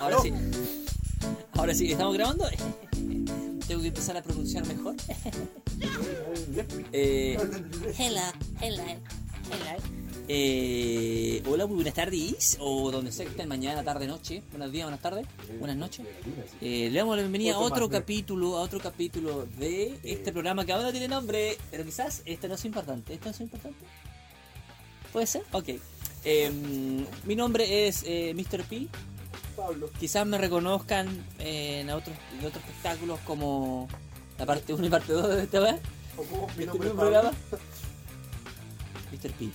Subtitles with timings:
[0.00, 0.22] Ahora No.
[0.22, 0.32] sí.
[1.52, 2.44] Ahora sí, ¿estamos grabando?
[3.68, 4.94] Tengo que empezar a pronunciar mejor.
[6.92, 7.38] Eh,
[7.98, 8.20] hello,
[8.60, 9.82] hello, hello.
[10.28, 12.56] Eh, hola, muy buenas tardes.
[12.60, 14.42] O donde sea que estén, mañana, tarde, noche.
[14.50, 15.26] Buenos días, buenas tardes,
[15.58, 16.06] buenas noches.
[16.60, 20.72] Eh, le damos la bienvenida a Otro capítulo, a otro capítulo de este programa que
[20.72, 23.14] aún no tiene nombre, pero quizás este no es importante.
[23.14, 23.84] ¿Este no es importante?
[25.12, 25.42] ¿Puede ser?
[25.52, 25.68] Ok.
[26.24, 28.64] Em, mi nombre es eh, Mr.
[28.64, 28.88] P.
[29.60, 29.90] Pablo.
[29.98, 33.88] Quizás me reconozcan eh, en otros, en otros espectáculos como
[34.38, 35.76] la parte 1 y parte 2 de esta vez.
[36.16, 37.20] Como mi ¿Este nombre es mismo Pablo.
[37.30, 37.36] programa?
[39.12, 39.30] Mr.
[39.32, 39.48] P.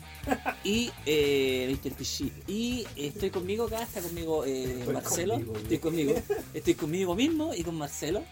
[0.63, 1.93] Y eh, Mr.
[1.93, 2.31] Pichi.
[2.47, 5.33] Y estoy conmigo acá, está conmigo eh, Estoy Marcelo.
[5.35, 6.13] conmigo, estoy conmigo.
[6.53, 8.23] Estoy conmigo mismo y con Marcelo.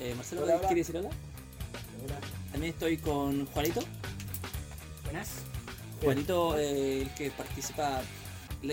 [0.00, 0.66] Eh, Marcelo, Hola, hola.
[0.68, 1.10] ¿quiere decir hola?
[2.04, 2.18] Hola.
[2.52, 3.82] También estoy con Juanito.
[5.04, 5.28] Buenas.
[6.02, 8.00] Juanito, eh, el que participa.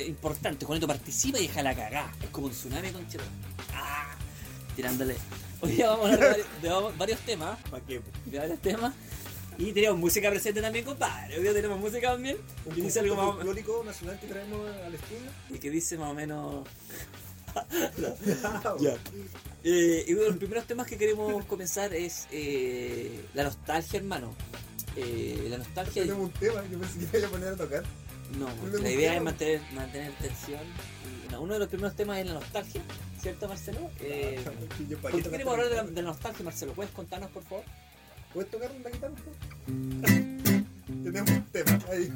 [0.02, 2.12] Importante, Juanito participa y deja la cagá.
[2.22, 3.06] Es como un tsunami con
[3.74, 4.16] Ah,
[4.76, 5.16] tirándole.
[5.62, 7.60] Hoy día vamos a hablar de, vari- de va- varios temas.
[7.70, 8.02] ¿Para qué?
[8.26, 8.94] De varios temas.
[9.58, 11.38] Y tenemos música presente también, compadre.
[11.38, 12.38] Hoy día tenemos música también.
[12.66, 15.30] Un Y dice algo más folclórico nacional que traemos al estudio.
[15.52, 16.66] Y que dice más o menos.
[18.80, 18.98] ya.
[19.66, 24.36] Eh, y uno de los primeros temas que queremos comenzar es eh, la nostalgia, hermano.
[24.98, 26.02] Eh, la nostalgia.
[26.02, 27.84] Tenemos un tema, yo pensé que me iba a poner a tocar.
[28.38, 28.48] No,
[28.80, 30.62] la idea es mantener, mantener tensión.
[31.28, 32.82] Y, no, uno de los primeros temas es la nostalgia,
[33.22, 33.92] ¿cierto, Marcelo?
[34.00, 34.44] Eh,
[34.80, 36.74] Y yo, ¿para ¿Por qué queremos hablar de la, de la nostalgia, Marcelo?
[36.74, 37.64] ¿Puedes contarnos, por favor?
[38.34, 39.14] ¿Puedes tocar la guitarra?
[39.14, 39.32] poco?
[41.04, 42.12] Tenemos un tema ahí.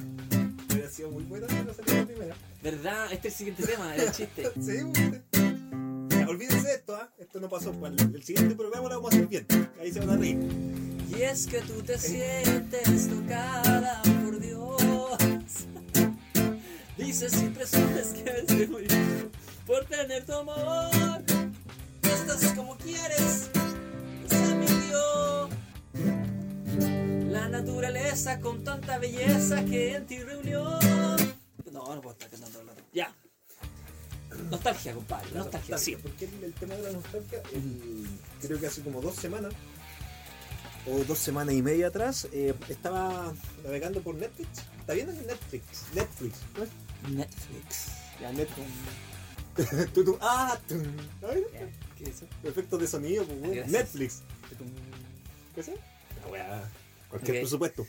[0.71, 2.35] Hubiera sido muy buena si no salió la primera.
[2.63, 3.13] ¿Verdad?
[3.13, 4.51] Este es el siguiente tema, era el chiste.
[4.61, 4.77] Sí.
[6.09, 7.09] Ya, olvídense de esto, ¿ah?
[7.19, 7.71] Esto no pasó.
[7.85, 9.45] El, el siguiente programa lo vamos a hacer bien.
[9.79, 10.39] Ahí se van a reír.
[11.09, 14.77] Y es que tú te sientes tocada por Dios.
[17.07, 18.85] Dices y presumes que eres muy
[19.65, 20.57] por tener tu amor.
[22.03, 23.49] No estás como quieres,
[24.27, 25.49] se me dio.
[27.31, 30.63] La naturaleza con tanta belleza que en ti reunió.
[31.71, 33.15] No, no puedo estar cantando la Ya.
[34.51, 35.31] Nostalgia, compadre.
[35.33, 35.95] Nostalgia, sí.
[35.95, 37.41] ¿Por qué el, el tema de la nostalgia?
[37.53, 38.05] El-
[38.41, 39.53] creo que hace como dos semanas,
[40.85, 44.49] o dos semanas y media atrás, eh, estaba navegando por Netflix.
[44.81, 45.63] ¿Está viendo Netflix?
[45.95, 46.37] Netflix.
[46.57, 46.86] ¿no?
[47.09, 47.87] Netflix.
[48.21, 48.67] Ya, Netflix.
[50.21, 50.59] Ah.
[51.97, 52.27] ¿Qué es eso?
[52.43, 53.67] Efectos de sonido, pues.
[53.67, 54.21] Netflix.
[55.55, 55.77] ¿Qué es eso?
[56.21, 56.71] La weá,
[57.09, 57.87] Cualquier presupuesto.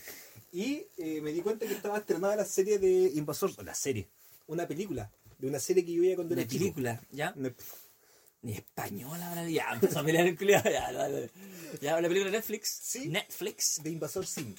[0.50, 3.62] Y eh, me di cuenta que estaba estrenada la serie de Invasor.
[3.64, 4.08] La serie.
[4.46, 5.10] Una película.
[5.38, 6.62] De una serie que yo veía cuando Una era chico.
[6.64, 7.34] película, ¿ya?
[7.36, 7.52] Una-
[8.40, 10.70] Ni española, ahora ya empezó a pelear el culiado.
[10.70, 11.30] Ya, dale.
[11.82, 12.78] Ya, la película de Netflix.
[12.82, 13.08] Sí.
[13.08, 13.82] Netflix.
[13.82, 14.54] De Invasor Sim.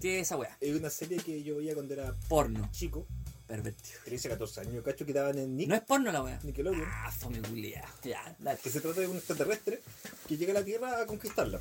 [0.00, 0.56] ¿Qué es esa weá?
[0.60, 2.66] Es una serie que yo veía cuando era Porno.
[2.72, 3.06] chico.
[3.50, 3.98] Pervertido.
[4.04, 4.84] 13, 14 años.
[4.84, 5.68] Cacho que daban en Nick.
[5.68, 6.38] No es porno la weá.
[6.44, 6.84] Nickelodeon.
[6.86, 7.88] Ah, fome culiado.
[8.04, 8.58] Ya, dale.
[8.62, 9.82] que se trata de un extraterrestre
[10.28, 11.58] que llega a la Tierra a conquistarla.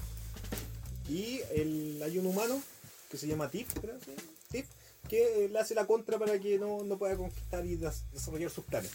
[1.07, 2.61] Y el- hay un humano
[3.09, 4.13] que se llama Tiff, ¿sí?
[4.51, 4.67] Tiff,
[5.07, 8.65] que le hace la contra para que no, no pueda conquistar y des- desarrollar sus
[8.65, 8.91] planes.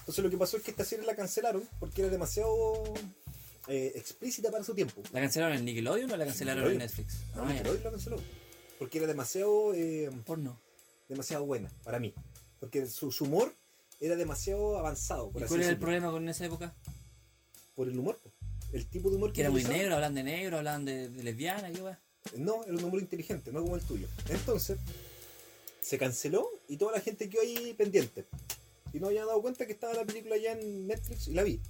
[0.00, 2.82] Entonces lo que pasó es que esta serie la cancelaron porque era demasiado
[3.68, 5.02] eh, explícita para su tiempo.
[5.12, 6.78] ¿La cancelaron en Nickelodeon o la cancelaron en.
[6.78, 7.18] Netflix?
[7.36, 7.52] No, Ah.
[7.52, 8.16] Nickelodeon la canceló.
[8.78, 10.58] Porque era demasiado, eh, Porno.
[11.12, 12.14] Demasiado buena para mí.
[12.60, 13.54] Porque su, su humor
[14.00, 15.30] era demasiado avanzado.
[15.30, 16.74] Por ¿Y así cuál era el problema con esa época?
[17.74, 18.18] Por el humor.
[18.72, 21.70] El tipo de humor Que era muy negro, hablan de negro, hablan de, de lesbiana,
[21.70, 22.00] ¿qué weá?
[22.36, 24.06] No, era un número inteligente, no como el tuyo.
[24.28, 24.78] Entonces,
[25.80, 28.24] se canceló y toda la gente quedó ahí pendiente.
[28.92, 31.60] Y no había dado cuenta que estaba la película ya en Netflix y la vi.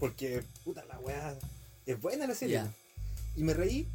[0.00, 1.36] Porque, puta, la weá
[1.86, 2.56] es buena la serie.
[2.56, 2.74] Ya.
[3.38, 3.86] Y me reí,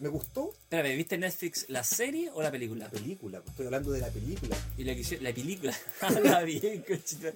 [0.00, 2.84] me gustó Espérame, ¿viste Netflix la serie o la película?
[2.84, 3.38] la película.
[3.40, 4.56] pues, Estoy hablando de la película.
[4.76, 5.74] Y la, que la película.
[6.02, 7.28] Habla bien, cochito.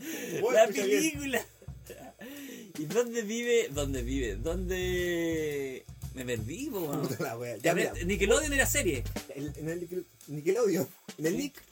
[0.43, 0.87] Vos La bien.
[0.87, 1.45] película.
[2.79, 3.69] ¿Y dónde vive?
[3.73, 4.37] ¿Dónde vive?
[4.37, 5.85] ¿Dónde.?
[6.15, 6.93] Me perdí, po.
[7.03, 7.57] Puta la weá.
[7.57, 9.03] Ya, mira, Nickelodeon era serie.
[9.35, 10.89] el- en el Nickel- Nickelodeon,
[11.19, 11.39] en el Sí.
[11.39, 11.63] Nick,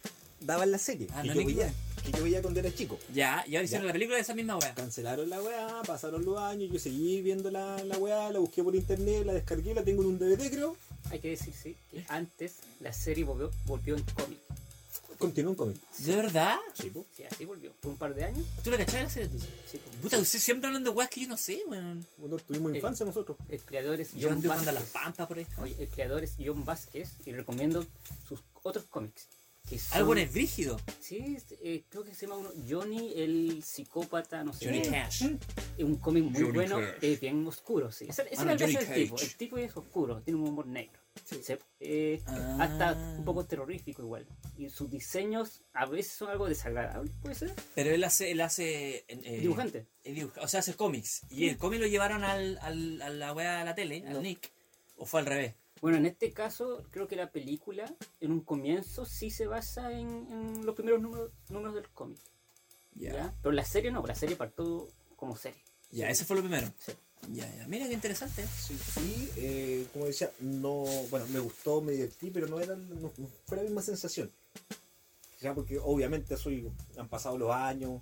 [0.41, 1.07] daban la serie.
[1.13, 1.63] Ah, que, no, yo.
[2.03, 2.99] Que yo veía cuando era chico.
[3.13, 3.89] Ya, y ahora hicieron Ya.
[3.89, 4.75] la película de esa misma weá.
[4.75, 8.75] Cancelaron la weá, pasaron los años, yo seguí viendo la, la weá, la busqué por
[8.75, 10.77] internet, la descargué, la tengo en un DVD creo.
[11.11, 14.39] Hay que decir, sí, que antes la serie volvió, volvió en cómic.
[15.19, 15.77] Continúa un cómic.
[15.99, 16.57] ¿De verdad?
[16.75, 17.07] Sí, po.
[17.17, 17.71] Sí, así volvió.
[17.81, 18.45] Por un par de años.
[18.65, 19.39] ¿Tú la cachai la serie tú?
[19.71, 19.79] Sí.
[20.01, 22.05] Puta, usted siempre hablando de weas que yo no sé, weón.
[22.17, 23.37] Bueno, tuvimos infancia nosotros.
[23.49, 24.91] El creador es Yo John ando las Vázquez.
[24.93, 25.47] pampas por ahí.
[25.59, 27.87] Oye, el creador es John Vázquez y recomiendo
[28.29, 29.29] sus otros cómics.
[29.69, 30.79] Que son, Algo es brígido.
[31.01, 34.67] Sí, eh, creo que se llama uno Johnny el psicópata, no sé.
[34.67, 34.83] Johnny.
[34.83, 35.23] Cash.
[35.79, 38.07] Es un cómic muy Johnny bueno, es bien oscuro, sí.
[38.09, 39.17] Ese, ese Ah, es el tipo.
[39.19, 41.01] El tipo es oscuro, tiene un humor negro.
[41.25, 41.43] Sí.
[41.43, 42.57] se- eh, Ah.
[42.61, 44.27] hasta un poco terrorífico igual.
[44.57, 47.53] Y sus diseños a veces son algo desagradables, puede ser.
[47.75, 49.87] Pero él hace, él hace eh, Dibujante.
[50.05, 51.23] él dibuja- o sea, hace cómics.
[51.31, 54.23] ¿Y el cómic lo llevaron al, al- a la wea de la tele, al No.
[54.23, 54.51] Nick?
[54.97, 55.55] ¿O fue al revés?
[55.83, 60.09] Bueno, en este caso, creo que la película, en un comienzo, sí se basa en,
[60.31, 62.21] en los primeros números, números del cómic.
[62.95, 63.35] ¿ya?
[63.43, 65.61] Pero la serie no, la serie partió como serie.
[65.91, 66.69] Ya, ese fue lo primero.
[66.79, 66.93] Sí.
[67.33, 67.67] Ya, ya.
[67.67, 68.47] Mira qué interesante.
[68.47, 73.13] Sí, y eh, como decía, no, bueno, me gustó, me divertí, pero no era no,
[73.17, 74.31] no fue la misma sensación.
[75.41, 78.01] Ya porque obviamente soy, han pasado los años,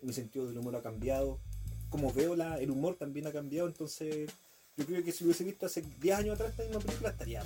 [0.00, 1.38] mi sentido del humor ha cambiado,
[1.90, 4.30] como veo la, el humor también ha cambiado, entonces
[4.76, 7.42] yo creo que si lo hubiese visto hace 10 años atrás esta misma película estaría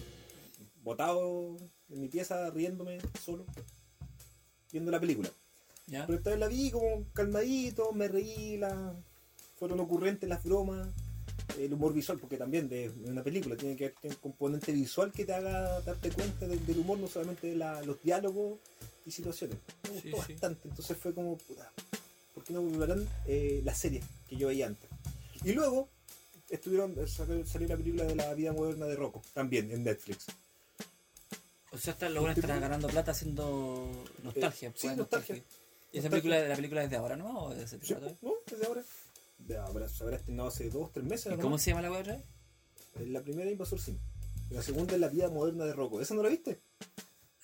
[0.83, 1.57] botado
[1.91, 3.45] en mi pieza riéndome solo,
[4.73, 5.31] viendo la película.
[5.87, 6.07] Ya.
[6.07, 8.95] Pero esta vez la vi como calmadito, me reí, la...
[9.59, 10.89] fueron ocurrentes las bromas,
[11.59, 15.25] el humor visual, porque también de una película tiene que haber un componente visual que
[15.25, 18.59] te haga darte cuenta del, del humor, no solamente de la- los diálogos
[19.07, 19.59] y situaciones.
[19.85, 20.33] Me gustó Sí, sí.
[20.33, 21.73] bastante, entonces fue como, puta,
[22.35, 24.89] ¿por qué no volverán eh, las series que yo veía antes?
[25.43, 25.89] Y luego
[26.50, 30.27] estuvieron salió la película de la vida moderna de Rocco, también en Netflix.
[31.71, 34.69] O sea, está, los buenos están ganando plata haciendo nostalgia.
[34.69, 35.43] Eh, sí, pues, nostalgia.
[35.93, 37.45] ¿Y esa película, la película es de ahora, no?
[37.45, 37.95] ¿O de ese Sí?
[38.23, 38.33] ¿no?
[38.50, 38.83] Desde ahora.
[39.47, 41.33] Ya, habrá- se habrá estrenado hace dos, tres meses.
[41.33, 41.43] ¿Y ¿no?
[41.43, 42.25] cómo se llama la web otra vez?
[43.09, 43.99] La primera Invasor Sim.
[44.50, 46.00] La segunda es la vida moderna de Rocco.
[46.00, 46.61] ¿Esa no la viste?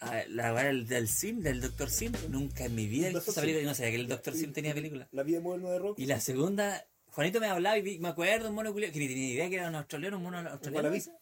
[0.00, 1.90] Ah, la web del, del Sim, del Dr.
[1.90, 2.12] Sim.
[2.28, 4.34] Nunca en mi vida he visto esa película no sabía que el Dr.
[4.34, 5.08] Sim tenía película.
[5.12, 6.00] La vida moderna de Rocco.
[6.00, 6.84] Y la segunda,
[7.14, 9.56] Juanito me hablaba y vi- me acuerdo un mono culiao, que ni tenía idea que
[9.56, 10.88] era un australiano, un mono australiano.
[10.88, 10.98] wallaby.
[10.98, 11.12] ese.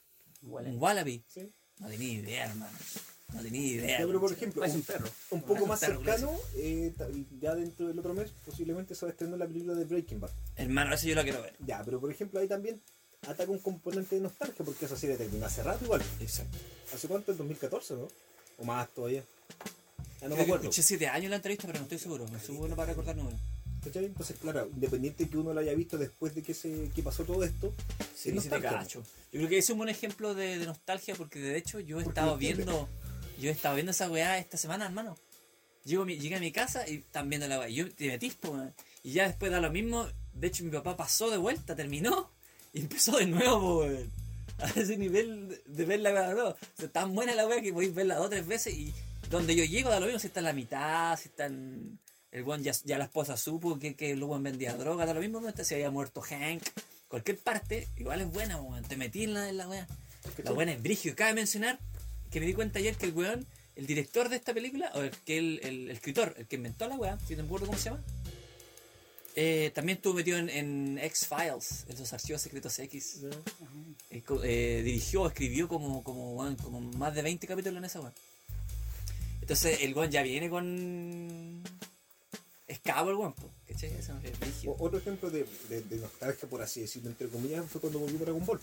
[0.43, 1.25] Igual Un wallaby.
[1.29, 1.51] Sí.
[1.79, 2.79] No tenía idea, hermano.
[3.35, 3.99] No tenía idea.
[4.07, 5.09] Pero por ejemplo, Es un un, perro.
[5.31, 6.93] un poco un más perro, cercano, eh,
[7.41, 10.31] ya dentro del otro mes, posiblemente se va a estrenar la película de Breaking Bad.
[10.57, 11.55] Hermano, eso yo lo quiero ver.
[11.67, 12.81] Ya, pero por ejemplo, ahí también
[13.27, 16.03] ataca un componente de nostalgia, porque esa serie terminó hace rato igual.
[16.21, 16.59] Exacto.
[16.95, 17.33] ¿Hace cuánto?
[17.33, 18.09] ¿En 2014, no?
[18.59, 19.23] ¿O más todavía?
[20.21, 20.63] Ya no Creo me acuerdo.
[20.65, 22.29] escuché siete años la entrevista, pero no estoy seguro.
[22.29, 23.41] Me subo bueno para recordar números.
[23.85, 24.05] ¿Cachai?
[24.05, 27.43] Entonces, claro, independiente que uno lo haya visto después de que se que pasó todo
[27.45, 27.73] esto,
[28.15, 28.45] Sí, es.
[29.33, 31.99] Yo creo que ese es un buen ejemplo de, de nostalgia porque de hecho yo
[31.99, 32.89] he estado viendo,
[33.41, 35.17] yo he estado viendo esa weá esta semana, hermano.
[35.85, 37.69] Llego, a mi- llegué a mi casa y están viendo la weá.
[37.69, 38.37] Y yo te metís.
[39.03, 40.07] Y ya después da lo mismo.
[40.33, 42.31] De hecho, mi papá pasó de vuelta, terminó
[42.73, 44.11] y empezó de nuevo, weón.
[44.59, 46.51] A ese nivel de, de ver la weá nuevo.
[46.51, 48.95] O sea, tan buena la weá que podéis verla dos o tres veces y
[49.29, 51.99] donde yo llego da lo mismo si está en la mitad, si está en.
[52.33, 55.21] El weón ya, ya la esposa supo que, que el weón vendía droga, da lo
[55.21, 56.63] mismo donde se había muerto Hank.
[57.09, 58.83] Cualquier parte, igual es buena, weón.
[58.85, 59.87] Te metí en la, en la weá.
[60.45, 61.15] La buena es Brigio.
[61.15, 61.79] Cabe mencionar
[62.31, 63.47] que me di cuenta ayer que el weón,
[63.77, 66.89] el director de esta película, o el, que el, el- el escritor, el que inventó
[66.89, 68.03] la weá, si no me acuerdo cómo se llama,
[69.35, 73.21] eh, también estuvo metido en, en X-Files, en los archivos secretos X.
[74.11, 78.13] Eh, eh, dirigió, escribió como, como, weón, como más de 20 capítulos en esa weá.
[79.41, 81.52] Entonces el weón ya viene con.
[82.85, 83.91] Escabo el weón, po, ¿cachai?
[83.95, 84.73] Eso es brígido.
[84.75, 88.19] O- Otro ejemplo de, de- de nostalgia, por así decirlo, entre comillas, fue cuando volvió
[88.19, 88.61] Dragon Ball.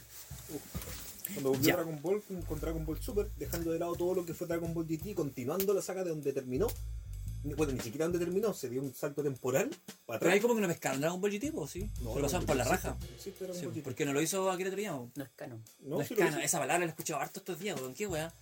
[1.33, 1.75] Cuando volvió Ya.
[1.75, 4.73] Dragon Ball con, con Dragon Ball Super, dejando de lado todo lo que fue Dragon
[4.73, 6.67] Ball GT, continuando la saga de donde terminó.
[7.55, 9.69] Bueno, ni siquiera donde terminó, se dio un salto temporal
[10.05, 10.41] para Pero ahí atrás.
[10.41, 11.89] como que no pescaron Dragon Ball GT, po, ¿sí?
[12.01, 12.97] No, Se lo pasaron por la raja.
[13.17, 13.83] Sí, Ball GT.
[13.83, 15.07] ¿Por qué no lo hizo Akira Toriyama?
[15.15, 15.63] No es canon.
[15.79, 16.41] No, No es sí lo canon.
[16.41, 17.93] Esa palabra la he escuchado harto estos días, weón.
[17.93, 18.33] ¿Qué weá?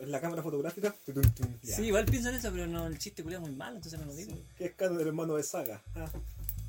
[0.00, 0.94] En la cámara fotográfica.
[1.06, 1.76] tum, tum, ya.
[1.76, 4.14] Sí, igual pienso en eso, pero no, el chiste culiado muy malo, entonces no lo
[4.14, 4.32] digo.
[4.56, 5.82] Que es canon del hermano de saga.
[5.94, 6.08] Ah,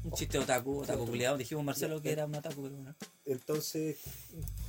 [0.03, 1.37] Un chiste otaku, otaku culiado.
[1.37, 2.95] Dijimos Marcelo que era un otaku, pero bueno.
[3.25, 3.97] Entonces,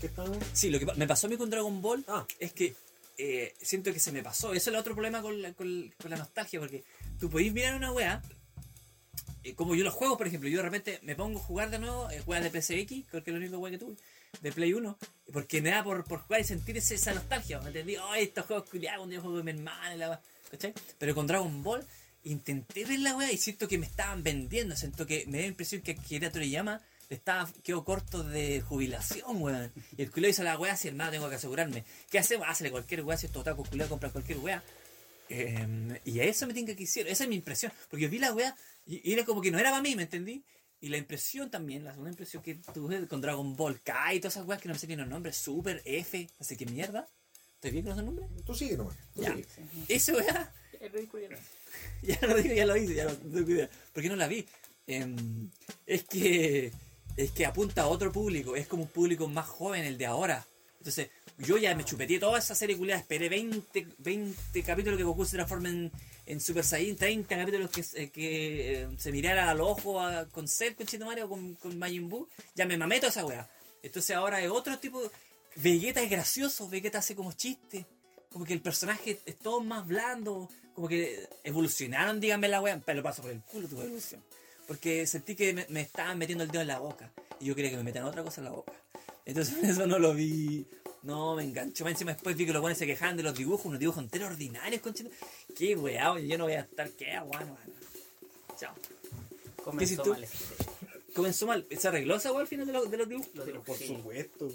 [0.00, 0.36] ¿qué estamos?
[0.52, 2.74] Sí, lo que me pasó a mí con Dragon Ball Ah, es que
[3.16, 4.48] eh, siento que se me pasó.
[4.52, 6.84] Eso es el otro problema con la, con, con la nostalgia, porque
[7.18, 8.22] tú podéis mirar una weá,
[9.44, 11.78] eh, como yo los juegos, por ejemplo, yo de repente me pongo a jugar de
[11.78, 13.97] nuevo, eh, weas de PCX, porque es lo único weá que tuve,
[14.42, 14.99] de Play 1,
[15.32, 17.97] porque me da por, por jugar y sentir ese- esa nostalgia, ¿me entendí?
[18.11, 20.20] Ay, estos juegos culiados, cuando yo juego con mi hermana, la weá",
[20.50, 20.73] ¿cachai?
[20.99, 21.85] Pero con Dragon Ball
[22.25, 25.49] intenté ver la weá y siento que me estaban vendiendo, siento que me da la
[25.49, 29.73] impresión que Akira Toriyama estaba, quedó corto de jubilación, weón.
[29.97, 31.85] Y el culiao hizo la weá así, hermano, tengo que asegurarme.
[32.11, 32.47] ¿Qué hacemos?
[32.49, 34.62] Hazle cualquier weá, si estos tacos culiao compran cualquier weá.
[35.28, 37.11] Eh, y a eso me tengo que hicieron.
[37.12, 37.73] Esa es mi impresión.
[37.88, 38.54] Porque yo vi la weá
[38.87, 40.44] y, y era como que no era para mí, ¿me entendí?
[40.80, 44.34] Y la impresión también, la segunda impresión que tuve con Dragon Ball Kai y todas
[44.37, 47.06] esas weas que no me sé ni los nombres, Super, F, así que mierda.
[47.56, 48.26] ¿Estoy bien con esos nombres?
[48.46, 48.96] tú sigue nomás.
[49.14, 49.34] Tú Ya.
[49.34, 49.46] sigue.
[49.88, 51.25] Esa weá Es ridículo.
[51.25, 51.37] ya no.
[52.02, 53.68] ya lo digo, ya lo hice, ya lo no.
[53.92, 54.46] ¿Por qué no la vi?
[54.87, 55.50] Em,
[55.87, 56.72] es que
[57.16, 60.46] es que apunta a otro público, es como un público más joven, el de ahora.
[60.78, 65.26] Entonces, yo ya me chupeteé toda esa serie culiada, esperé 20, 20 capítulos que Goku
[65.26, 65.92] se transforme en,
[66.30, 70.46] en Super Saiyan, 30 capítulos que, se- que eh, se mirara al ojo a- con
[70.49, 73.49] Cell, con Chito Mario o con, con Majin Buu, ya me mamé toda esa weá.
[73.82, 75.00] Entonces ahora es otro tipo,
[75.56, 77.87] Vegeta es gracioso, Vegeta hace como chiste.
[78.30, 80.49] Como que el personaje es todo más blando.
[80.75, 82.80] Como que evolucionaron, díganme la wea.
[82.84, 84.22] Pero paso por el culo tu evolución.
[84.68, 87.10] Porque sentí que me, me estaban metiendo el dedo en la boca.
[87.40, 88.72] Y yo quería que me metan otra cosa en la boca.
[89.26, 90.64] Entonces eso no lo vi.
[91.02, 91.85] No, me engancho.
[91.85, 94.30] Más encima después vi que los buenos se quejaban de los dibujos, unos dibujos enteros
[94.30, 95.11] ordinarios, conchito.
[95.57, 97.57] Qué weá, yo no voy a estar, qué aguano,
[98.59, 98.75] Chao.
[99.64, 100.64] Comenzó mal este-
[101.14, 101.66] Comenzó mal.
[101.76, 103.30] ¿Se arregló esa weá al final de, los- de los dibujos?
[103.66, 103.87] Por sí.
[103.88, 104.49] supuesto,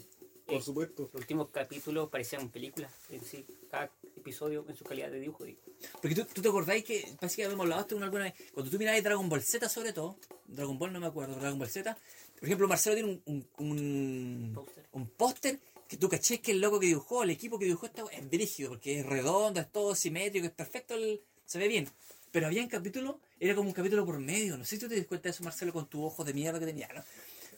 [0.45, 1.09] por Eh, supuesto.
[1.11, 3.45] Los últimos capítulos parecían películas en sí.
[3.69, 5.43] Cada episodio en su calidad de dibujo.
[5.43, 5.59] digo.
[6.01, 8.77] Porque tú, tú te acordáis que, parece que habíamos hablado esto alguna vez, cuando tú
[8.79, 11.95] mirabas Dragon Ball Z sobre todo, Dragon Ball no me acuerdo, Dragon Ball Z,
[12.39, 15.59] por ejemplo, Marcelo tiene un, un, un, Póster.
[15.87, 18.69] Que tú caché que el loco que dibujó, el equipo que dibujó esta es brígido,
[18.69, 21.87] porque es redondo, es todo simétrico, es perfecto, el- se ve bien.
[22.31, 24.97] Pero había un capítulo, era como un capítulo por medio, no sé si tú te
[24.97, 27.01] das cuenta de eso, Marcelo, con tu ojo de mierda que tenía, ¿no?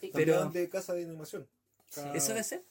[0.00, 1.46] Sí, Pero- Cambiaban de casa de animación.
[1.94, 2.62] Cada ¿Eso debe ser?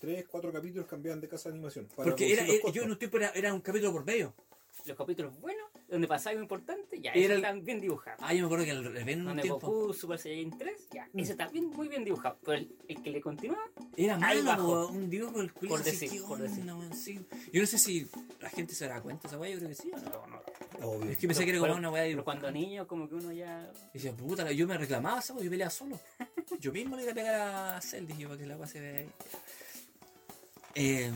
[0.00, 1.86] Tres, cuatro capítulos cambiaban de casa de animación.
[1.86, 4.34] para Porque era, era- yo en un tiempo era, era un capítulo por medio.
[4.84, 8.20] Los capítulos buenos, donde pasaba algo importante, ya, Era esos el- están bien dibujados.
[8.22, 10.88] Ah, yo me acuerdo que el revés en un Donde tiempo Goku Super Saiyan 3,
[10.92, 12.38] ya, ese está bien, muy bien dibujado.
[12.44, 13.58] Pero el, el que le continúa,
[13.96, 14.88] Era malo, bajó.
[14.88, 15.68] un dibujo del culo.
[15.70, 16.68] Por así, decir, ¿qué por decir.
[16.70, 16.96] onda?
[16.96, 17.20] Sí.
[17.52, 18.08] Yo no sé si
[18.40, 20.10] la gente se dará cuenta de esa weá, yo creo que sí o no.
[20.10, 20.42] no, no.
[20.88, 21.10] Obvio.
[21.12, 22.24] Es que pensé que era como Pero- una weá de Pero dibujo.
[22.24, 23.70] cuando niño, como que uno ya.
[23.92, 26.00] Y decía, puta, yo me reclamaba esa weá, yo peleaba solo.
[26.58, 27.34] Yo mismo le iba a pegar
[27.76, 29.08] a Cell, dije, para que la weá se vea ahí.
[30.74, 31.12] Eh,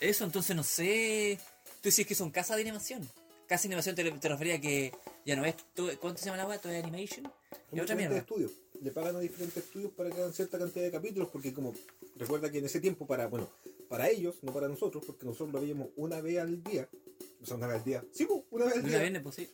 [0.00, 1.38] eso, entonces no sé.
[1.82, 3.06] Tú decís que son casas de animación.
[3.46, 4.92] Casa de animación te, te refería a que
[5.24, 5.54] ya no es.
[5.74, 6.58] todo- ¿Cuánto se llama la weá?
[6.60, 7.30] ¿Todo es animation?
[7.72, 8.16] Y otra mierda.
[8.18, 8.52] estudios.
[8.82, 11.72] Le pagan a diferentes estudios para que hagan cierta cantidad de capítulos, porque como
[12.16, 13.48] recuerda que en ese tiempo para, bueno,
[13.88, 16.88] para ellos, no para nosotros, porque nosotros lo veíamos una vez al día.
[17.40, 18.04] O sea, una vez al día.
[18.12, 19.10] Sí, una vez al Una día.
[19.10, 19.48] vez, pues sí.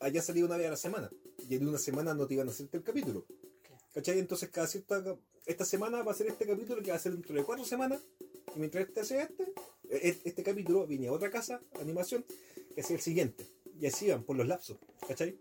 [0.00, 1.10] Allá salía una vez a la semana.
[1.48, 3.24] Y en una semana no te iban a hacer el capítulo.
[3.62, 3.82] Claro.
[3.94, 4.18] ¿Cachai?
[4.18, 5.16] Entonces cada cierta
[5.46, 8.00] esta semana va a ser este capítulo que va a ser dentro de cuatro semanas.
[8.56, 9.44] Y mientras este hace este,
[9.90, 12.24] eh, este capítulo viene a otra casa, animación,
[12.78, 13.44] que hacía el siguiente.
[13.80, 14.76] Y así van por los lapsos,
[15.08, 15.36] ¿cachai?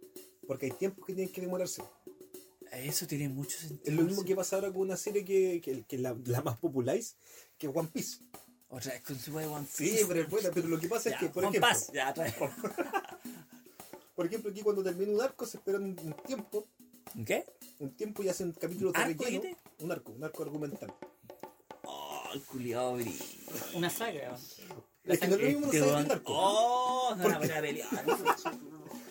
[0.47, 1.83] Porque hay tiempos que tienen que demorarse.
[2.71, 3.81] Eso tiene mucho sentido.
[3.85, 6.41] Es lo mismo que pasa ahora con una serie que, que, que es la, la
[6.41, 6.97] más popular,
[7.59, 8.17] que es One Piece.
[8.69, 10.05] Otra vez con su de One Sí, Piece.
[10.07, 12.09] pero es buena, pero lo que pasa Ya, es que, por One ejemplo, Piece, ya,
[12.09, 12.33] otra vez.
[14.15, 16.65] por ejemplo, aquí cuando termina un arco se esperan un, un tiempo,
[17.23, 17.45] ¿Qué?
[17.77, 19.43] un tiempo y hacen capítulos de ¿Arco, relleno.
[19.43, 19.83] dijiste?
[19.83, 20.91] Un arco, un arco argumental.
[21.83, 22.97] Oh, culiado.
[23.75, 24.35] Una saga.
[25.07, 26.33] Es que no es lo mismo una Este saga que weón- un arco.
[26.35, 27.87] Oh, no la pelea.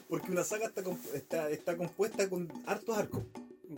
[0.09, 0.83] Porque una saga está,
[1.15, 3.23] está, está compuesta con hartos arcos.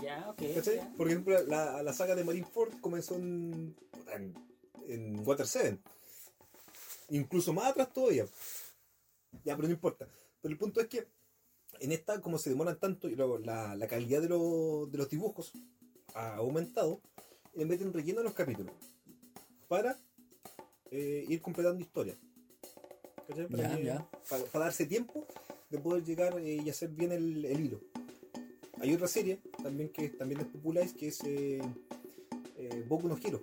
[0.03, 0.43] Ya, ok.
[0.57, 0.77] ¿Cachai?
[0.77, 0.93] ya.
[0.97, 3.75] Por ejemplo, la, la saga de Marineford comenzó en,
[4.15, 4.35] en,
[4.89, 5.79] en Water 7.
[7.11, 8.27] Incluso más atrás todavía.
[9.45, 10.07] Ya, pero no importa.
[10.43, 11.07] Pero el punto es que
[11.81, 15.09] en esta, como se demoran tanto y luego la, la calidad de, los- de los
[15.09, 15.53] dibujos
[16.15, 17.01] ha aumentado,
[17.55, 18.75] le meten relleno a los capítulos
[19.69, 19.97] para
[20.91, 22.17] eh, ir completando historia.
[23.29, 23.47] ¿Cachai?
[23.49, 24.09] Para, Ya, que- ya.
[24.29, 25.27] para- para darse tiempo
[25.71, 27.81] de poder llegar eh, y hacer bien el, el hilo.
[28.81, 31.61] Hay otra serie también que también es popular, que es eh,
[32.57, 33.43] eh, Boku no Hero.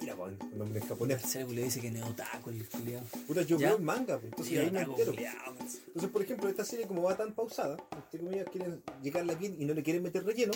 [0.00, 0.16] Mira,
[0.52, 1.22] el nombre en japonés.
[1.22, 3.06] Marcelo le dice que otaku el culiado.
[3.26, 3.68] Puta, yo ¿Ya?
[3.68, 5.12] veo el manga, pues, entonces Sí, ahí me otaku entero.
[5.12, 5.54] culiao.
[5.86, 9.64] Entonces, por ejemplo, esta serie como va tan pausada, entre comillas, quieren llegarla bien y
[9.64, 10.52] no le quieren meter relleno,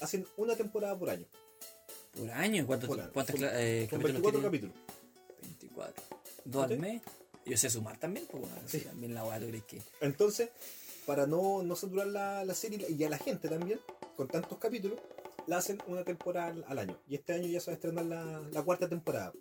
[0.00, 1.26] hacen una temporada por año.
[2.16, 3.10] Por año, ¿cuántos, Por año.
[3.12, 4.44] cuántos eh, Son capítulos 24 tiene?
[4.46, 4.76] capítulos.
[6.46, 6.76] 24.
[6.76, 7.02] Dos al.
[7.44, 8.80] Yo sé sumar también, pues bueno, Sí.
[8.80, 9.80] también la weá, ¿tú crees que?
[10.00, 10.50] Entonces,
[11.06, 13.80] para no, no saturar la, la serie y a la gente también,
[14.16, 14.98] con tantos capítulos,
[15.46, 16.98] la hacen una temporada al, año.
[17.08, 19.32] Y este año ya se va a estrenar la, la cuarta temporada.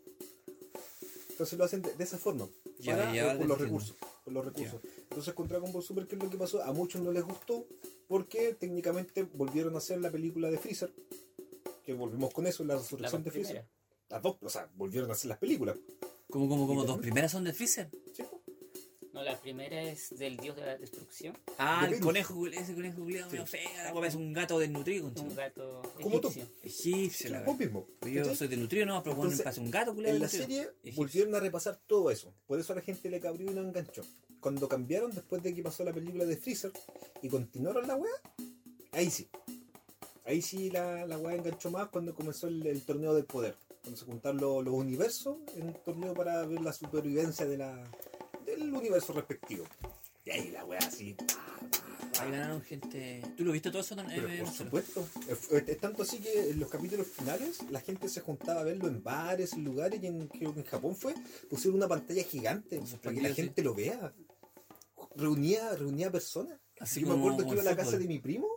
[1.31, 2.47] Entonces lo hacen de, de esa forma.
[2.79, 3.95] Ya, para- ya, eh, por los recursos.
[4.23, 4.79] Por los recursos.
[5.09, 6.63] Entonces con Dragon Ball Super, ¿qué es lo que pasó?
[6.63, 7.65] A muchos no les gustó
[8.07, 10.93] porque técnicamente volvieron a hacer la película de Freezer.
[11.83, 13.51] Que volvimos con eso, la La resurrección de Freezer.
[13.63, 13.69] primera.
[14.09, 15.75] Las dos, o sea, volvieron a hacer las películas.
[16.35, 16.83] ¿Cómo, cómo, cómo?
[16.83, 17.89] ¿Dos primeras son de Freezer?
[19.13, 21.37] No, la primera es del dios de la destrucción.
[21.57, 23.37] Ah, el conejo, ese conejo culiado Sí.
[23.37, 26.33] medio fea, la weá es un gato desnutrido, Un gato Como tú.
[26.61, 27.29] egipcio.
[27.29, 27.87] La Vos mismo.
[28.05, 30.93] Yo soy desnutrido, no, pero bueno, pasa un gato culiado En la serie Egipcio.
[30.97, 32.33] volvieron a repasar todo eso.
[32.47, 34.01] Por eso a la gente le cabrió y no enganchó.
[34.41, 36.73] Cuando cambiaron después de que pasó la película de Freezer
[37.21, 38.11] y continuaron la weá,
[38.91, 39.29] ahí sí.
[40.25, 43.55] Ahí sí la, la weá enganchó más cuando comenzó el, el torneo del poder.
[43.85, 47.83] Cuando se juntaron lo- los universos en un torneo para ver la supervivencia de la,
[48.45, 49.63] del universo respectivo.
[50.25, 51.15] Y ahí la weá así.
[52.19, 53.21] Ahí ganaron gente.
[53.37, 53.95] ¿Tú lo viste todo eso?
[53.95, 55.07] Pero eh, por supuesto.
[55.29, 58.87] Es, es tanto así que en los capítulos finales la gente se juntaba a verlo
[58.87, 61.13] en bares, en lugares, y en, creo que en Japón fue,
[61.49, 63.35] pusieron una pantalla gigante para que la sí.
[63.35, 64.13] gente lo vea.
[65.15, 66.59] Reunía, reunía personas.
[66.79, 68.47] Así Yo me acuerdo que iba a la casa de mi primo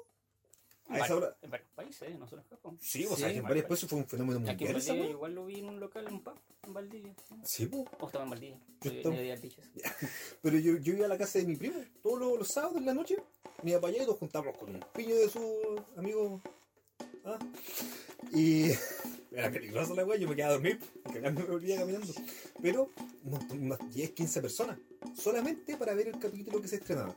[0.89, 1.37] A esa hora.
[1.43, 2.79] En varios países, no solo en Japón.
[2.81, 3.81] Sí, o Sí, sea, que en varios pues.
[3.81, 5.11] países fue un fenómeno Aquí en mundial Valdivia weá.
[5.11, 6.35] igual lo vi en un local, en un pub,
[6.67, 7.15] en Valdivia.
[7.45, 7.85] Sí, po.
[8.01, 8.59] O estaba en Valdivia.
[8.81, 9.17] Yo estaba-.
[10.43, 12.87] Pero yo, yo iba a la casa de mi primo todos los, los sábados en
[12.87, 13.17] la noche.
[13.63, 16.41] Me iba para allá y nos juntábamos con un piño de su amigo.
[17.25, 17.39] ¿ah?
[18.33, 18.71] Y
[19.33, 20.81] era peligroso la weá, yo me quedaba a dormir,
[21.13, 22.13] cagando me volvía caminando.
[22.63, 22.91] Pero
[23.53, 24.79] unas 10, 15 personas,
[25.15, 27.15] solamente para ver el capítulo que se estrenaba.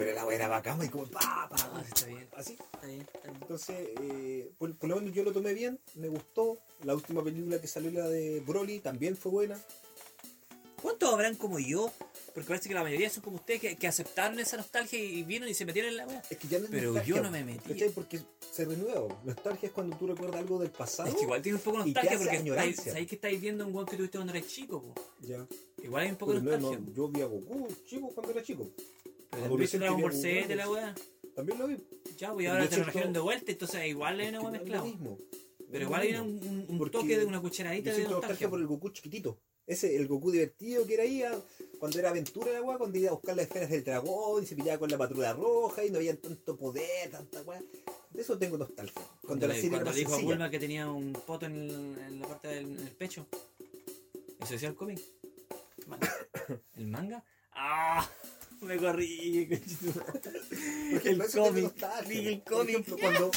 [0.00, 2.26] Pero la weá era bacán y como pa, pa, Ah, está bien.
[2.36, 2.52] así.
[2.72, 3.36] Está bien, está bien.
[3.42, 6.58] Entonces, eh, por, por lo menos yo lo tomé bien, me gustó.
[6.84, 9.58] La última película que salió, la de Broly, también fue buena.
[10.82, 11.92] ¿Cuántos habrán como yo?
[12.32, 15.48] Porque parece que la mayoría son como ustedes que, que aceptaron esa nostalgia y vieron
[15.48, 16.22] y se metieron en la wea.
[16.30, 17.68] Es que ya no es Pero nostalgia, yo no me metí.
[17.74, 17.90] ¿cachai?
[17.90, 19.20] Porque se renueva.
[19.24, 21.10] Nostalgia es cuando tú recuerdas algo del pasado.
[21.10, 23.74] Es que igual tiene un poco de nostalgia porque estáis, sabéis que estáis viendo un
[23.74, 24.94] weón que tuviste cuando eres chico, po.
[25.20, 25.46] Ya.
[25.82, 26.78] Igual hay un poco de no, nostalgia.
[26.78, 28.70] no, yo vi a Goku chico cuando era chico.
[29.56, 30.94] Viste Dragon Ball Z, jugar, la wea.
[31.34, 31.76] También lo vi.
[32.16, 34.84] Ya, pues ahora te lo trajeron de vuelta, entonces igual hay Es una mezclado.
[34.84, 35.18] mismo.
[35.70, 38.48] Pero igual hay un, toque de una cucharadita de nostalgia.
[38.50, 39.38] por el Goku chiquitito.
[39.66, 41.38] Ese, el Goku divertido que era ahí, ah,
[41.78, 44.56] cuando era aventura la weá, cuando iba a buscar las esferas del dragón y se
[44.56, 47.62] pillaba con la patrulla roja y no había tanto poder, tanta weá.
[48.10, 49.00] De eso tengo nostalgia.
[49.24, 50.18] Cuando, la serie cuando dijo a.
[50.20, 53.26] Bulma que tenía un poto en, el- en la parte del en el pecho.
[54.40, 55.00] ¿Eso decía el cómic?
[56.76, 57.24] ¿El manga?
[57.52, 58.10] ¡Ah!
[58.62, 59.48] Me corrí.
[60.92, 61.72] Porque el cómic.
[62.10, 63.00] el cómic.
[63.00, 63.30] cuando,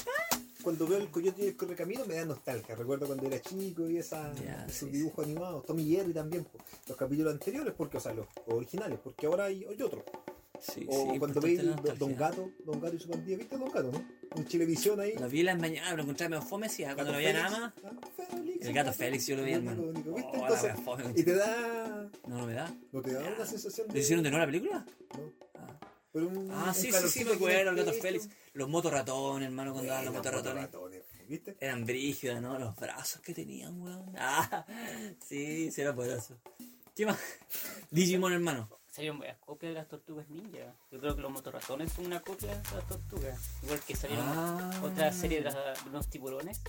[0.62, 2.76] cuando veo el coyote y el correcamino me da nostalgia.
[2.76, 5.66] Recuerdo cuando era chico y esa, Ya, esos sí, dibujos animados.
[5.66, 6.46] Tommy Jerry también.
[6.88, 10.04] Los capítulos anteriores, porque, o sea, los originales, porque ahora hay, hay otros.
[10.64, 11.60] Sí, O sí, cuando veis
[12.00, 12.16] Don.
[12.16, 14.02] Gato, Don Gato y su pandilla, ¿viste Don Gato, no?
[14.38, 15.14] En Televisión ahí.
[15.16, 17.74] Lo vi en las mañanas, lo encontré medio fome, sí, cuando había Félix, nada más.
[17.84, 19.84] ah, Félix, El gato Félix yo lo vi, hermano.
[19.84, 22.10] Oh, Entonces, fome, y te da.
[22.28, 22.74] No, no me da.
[22.94, 23.94] ¿No te da una sensación de.?
[23.96, 24.86] ¿Le hicieron de nuevo la película?
[25.18, 25.34] No.
[25.56, 25.80] Ah,
[26.14, 27.94] Pero un- Ah, un sí, sí, sí, me acuerdo, el gato.
[27.94, 28.30] Félix.
[28.54, 30.70] Los motorratones, hermano, cuando daban los motorratones,
[31.28, 31.56] ¿Viste?
[31.60, 32.58] Eran brígidos, ¿no?
[32.60, 34.14] Los brazos que tenían, weón.
[34.18, 34.66] Ah,
[35.28, 36.38] sí, sí, era poderoso.
[36.96, 37.18] ¿Qué más?
[37.92, 38.70] Digimon, hermano.
[38.94, 40.76] Salieron varias copias de las tortugas ninja.
[40.92, 43.40] Yo creo que los motorratones son una copia de las tortugas.
[43.64, 44.82] Igual que salieron Ah.
[44.84, 46.62] otra serie de, las- de unos tiburones.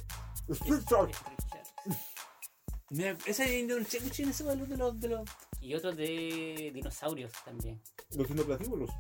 [2.91, 5.01] Mira, ese de un checuchín, ese weón de los.
[5.01, 5.29] De los...
[5.61, 7.81] Y otros de dinosaurios también.
[8.17, 8.91] Los dinoplatíbulos.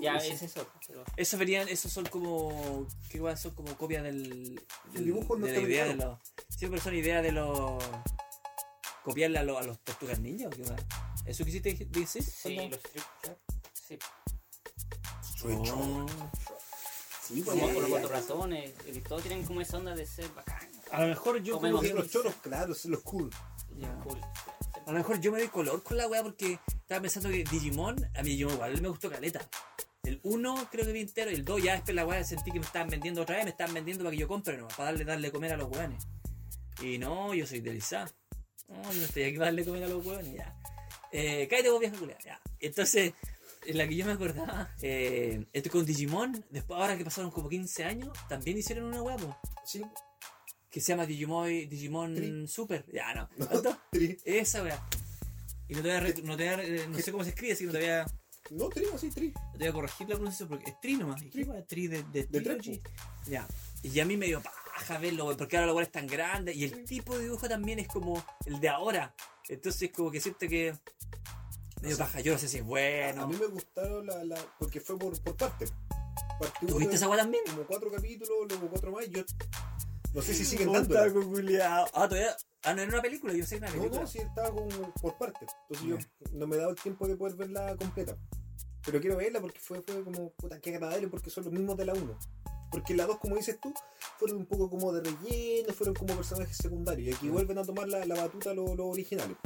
[0.00, 0.32] Ya ese.
[0.32, 0.66] es eso.
[0.86, 2.86] Pero Esos verían, esos son como.
[3.08, 3.36] ¿Qué weón?
[3.36, 4.60] Son como copias del.
[4.92, 6.18] del dibujos de la idea de los.
[6.48, 7.82] Sí, pero son ideas de los.
[9.04, 10.76] Copiarle a, los- a los tortugas ninja o qué weón.
[11.26, 12.22] ¿Eso quisiste decir?
[12.22, 13.40] sí, los Street Sharks.
[13.72, 13.98] Sí.
[15.34, 15.78] Street Shark.
[15.78, 16.06] Oh.
[17.26, 17.96] Sí, Como pues, con los ya.
[17.96, 18.74] motorratones.
[18.86, 20.70] Y todos tienen como esa onda de ser bacán.
[20.92, 23.30] A lo mejor yo Como que- los choros, claro, sí, los cool.
[23.76, 23.92] Ya.
[24.04, 24.20] Cool.
[24.86, 27.96] A lo mejor yo me doy color con la weá porque estaba pensando que Digimon,
[28.14, 29.40] a mí yo igual me gustó caleta.
[30.04, 32.60] El 1 creo que vi entero y el 2 ya después la weá sentí que
[32.60, 35.04] me estaban vendiendo otra vez, me estaban vendiendo para que yo compre no, para darle,
[35.04, 36.06] darle comer a los weones.
[36.80, 38.08] Y no, yo soy delizado.
[38.68, 40.56] No, yo no estoy aquí para darle comer a los weones, ya.
[41.12, 42.40] Eh, cállate vos vieja culiao, ya.
[42.60, 43.12] Entonces,
[43.66, 47.48] en la que yo me acordaba, eh, esto con Digimon, después ahora que pasaron como
[47.48, 49.82] 15 años, también hicieron una po, Sí.
[50.70, 52.46] que se llama Digimon, Digimon Tri.
[52.48, 52.84] Super.
[52.92, 53.28] Ya, no.
[53.46, 53.76] ¿Cuánto?
[53.90, 54.18] Tri.
[54.24, 54.86] Esa weá.
[55.68, 57.30] Y no te voy a, re- no, te voy a re- no sé cómo se
[57.30, 58.04] escribe, así que no te voy a,
[58.50, 59.32] no No, tri, así, tri.
[59.32, 61.20] te voy a corregir la pronunciación porque es tri nomás.
[61.22, 61.64] ¿Y qué weá?
[61.66, 62.80] Tri de, de, De tres,
[63.26, 63.48] Ya.
[63.82, 66.62] Y a mí me dio paja verlo, porque ahora la weá es tan grande y
[66.64, 69.12] el tipo de dibujo también es como el de ahora.
[69.48, 70.74] Entonces como que siento que
[71.82, 72.20] me dio O sea, paja.
[72.20, 73.28] Yo no sé si es A bueno.
[73.28, 75.66] mí me gustaron la, la porque fue por, por parte.
[76.38, 77.42] Parte uno ¿Tuviste esa también?
[77.50, 79.06] Como cuatro capítulos, luego cuatro más.
[79.06, 79.22] y Yo
[80.14, 81.12] no sé si siguen Puta, dándola.
[81.12, 81.86] culiao.
[81.94, 82.36] Ah, todavía.
[82.62, 84.00] Ah, no era una película, yo sé que era una No, película.
[84.02, 85.46] no, sí estaba como por parte.
[85.68, 88.16] Entonces yo no me he dado el tiempo de poder verla completa.
[88.84, 91.84] Pero quiero verla porque fue, fue como, puta, qué agradable porque son los mismos de
[91.86, 92.18] la 1.
[92.70, 93.72] Porque la 2, como dices tú,
[94.18, 97.08] fueron un poco como de relleno, fueron como personajes secundarios.
[97.08, 97.32] Y aquí Mm.
[97.32, 99.36] vuelven a tomar la, la batuta los los originales.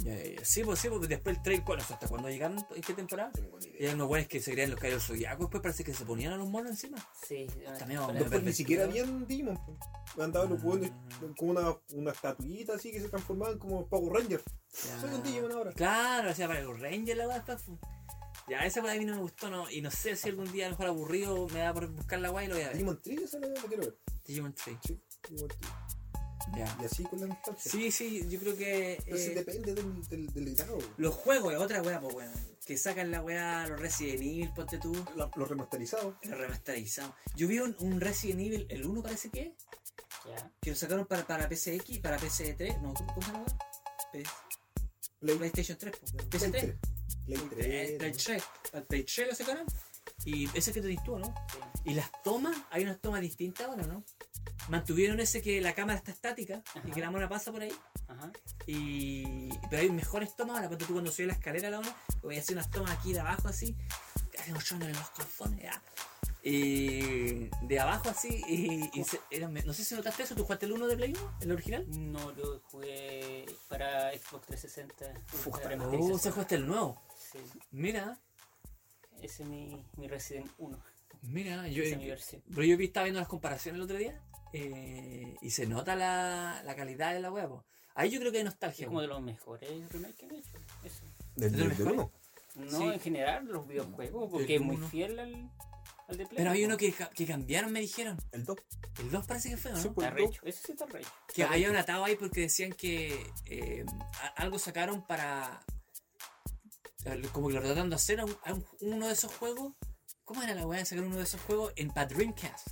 [0.43, 1.85] Sí, pues sí, pues después el trailer, ¿cuándo?
[1.89, 2.59] ¿Hasta cuándo llegaron?
[2.75, 3.31] ¿En qué temporada?
[3.33, 3.73] Tengo idea.
[3.79, 6.37] eran unos güeyes que se creían los caídos zodiacos, después parece que se ponían a
[6.37, 6.99] los monos encima.
[7.27, 7.47] Sí.
[7.79, 8.15] También vamos.
[8.17, 9.57] Después ni siquiera habían Digimon.
[9.57, 9.77] po.
[10.23, 10.91] Andaban los buenos
[11.37, 14.45] como una, una estatuita así que se transformaban como Power Rangers.
[15.01, 15.73] Soy un Digimon ahora.
[15.73, 17.79] Claro, hacía para los Rangers la fu.
[18.51, 19.71] Ya, esa weá a mí no me gustó, no.
[19.71, 22.33] Y no sé si algún día a lo mejor aburrido me da por buscar la
[22.33, 22.77] weá y lo voy a ver.
[22.77, 23.97] Digimon Tree, esa la la quiero ver.
[24.27, 24.77] Digimon Tree.
[24.85, 25.69] Sí, Digimon Tree.
[26.57, 26.79] Ya.
[26.83, 27.71] Y así con la nostalgia.
[27.71, 28.99] Sí, sí, yo creo que.
[29.05, 30.57] Pero eh, depende del, del, del
[30.97, 32.33] los juegos, otra weá, pues weón.
[32.67, 34.97] Que sacan la weá, los Resident Evil, ponte tú.
[35.15, 36.17] Los remasterizados.
[36.23, 37.15] Los remasterizados.
[37.37, 39.53] Yo vi un, un Resident Evil, el 1 parece que es,
[40.27, 40.53] Ya.
[40.61, 42.81] que lo sacaron para, para PSX, para PS3.
[42.81, 43.45] No, ¿cómo,
[44.11, 44.25] se
[45.23, 46.07] llama PlayStation 3, po.
[47.27, 47.49] Play PS3.
[47.51, 47.59] 3.
[47.59, 48.25] Play Play 3.
[48.25, 48.43] 3.
[48.75, 49.67] Al Play 3 lo sacaron.
[50.25, 51.27] Y ese que te tú, ¿no?
[51.27, 51.59] Sí.
[51.91, 54.03] Y las tomas, hay unas tomas distintas ahora, ¿no?
[54.69, 56.91] Mantuvieron ese que la cámara está estática y Ajá.
[56.91, 57.73] que la mona pasa por ahí.
[58.09, 58.31] Ajá.
[58.67, 59.49] Y...
[59.69, 62.41] Pero hay mejores tomas ahora, porque tú cuando subes la escalera la mona, voy a
[62.41, 63.75] hacer unas tomas aquí de abajo así,
[64.33, 65.83] casi mostrando los calzones, ya.
[66.43, 70.67] Y de abajo así, y, y se- era- no sé si notaste eso, ¿tú jugaste
[70.67, 71.87] el 1 de Play 1, el original?
[72.13, 75.07] No lo jugué para Xbox 360.
[75.35, 76.23] Uf, para no, Oh, emergencias.
[76.23, 77.01] se jugaste el nuevo.
[77.33, 77.39] Sí,
[77.71, 78.19] Mira,
[79.23, 80.79] ese es mi, mi Resident 1.
[81.23, 82.43] mira, yo, Esa es mi versión.
[82.49, 84.21] pero yo vi, estaba viendo las comparaciones el otro día
[84.53, 87.65] eh, y se nota la, la calidad de la huevo.
[87.95, 88.87] Ahí yo creo que hay Es nostalgia.
[88.87, 90.51] como de los mejores remakes que han hecho.
[90.85, 91.05] Eso.
[91.37, 91.93] Del, ¿De mejores?
[91.93, 92.13] uno.
[92.57, 92.85] No, Sí.
[92.85, 95.51] en general, los videojuegos, porque es muy fiel al,
[96.09, 96.37] al de Play.
[96.37, 98.17] Pero hay uno que, que cambiaron, me dijeron.
[98.33, 98.57] El 2.
[99.01, 99.81] El 2 parece que fue, ¿o ¿no?
[99.83, 100.07] Sí, pues.
[100.09, 100.43] Está recho.
[100.45, 101.09] Ese sí está recho.
[101.33, 103.85] Que había un atado ahí porque decían que eh,
[104.37, 105.61] algo sacaron para.
[107.33, 109.73] Como que lo trataron de hacer a un- a un- uno de esos juegos.
[110.25, 112.69] ¿Cómo era la weá de sacar uno de esos juegos en para Dreamcast?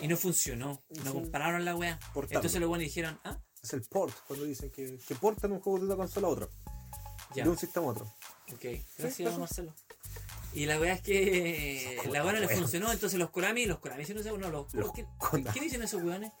[0.00, 0.82] Y no funcionó.
[0.90, 1.10] No Sí.
[1.12, 1.98] compararon la weá.
[2.30, 5.80] Entonces los buenos dijeron, ah, Es el port, cuando dicen que, que portan un juego
[5.80, 6.48] de una consola a otra.
[7.34, 7.44] ya.
[7.44, 8.04] De un sistema a otro.
[8.52, 8.62] Ok,
[8.98, 9.38] gracias eso.
[9.38, 9.74] Marcelo.
[10.54, 14.02] Y la weá es que la weá no le funcionó, entonces los Konami, los Konami
[14.02, 15.06] hicieron eso, no, los, Los ¿qué.
[15.52, 16.32] ¿qué dicen esos weones?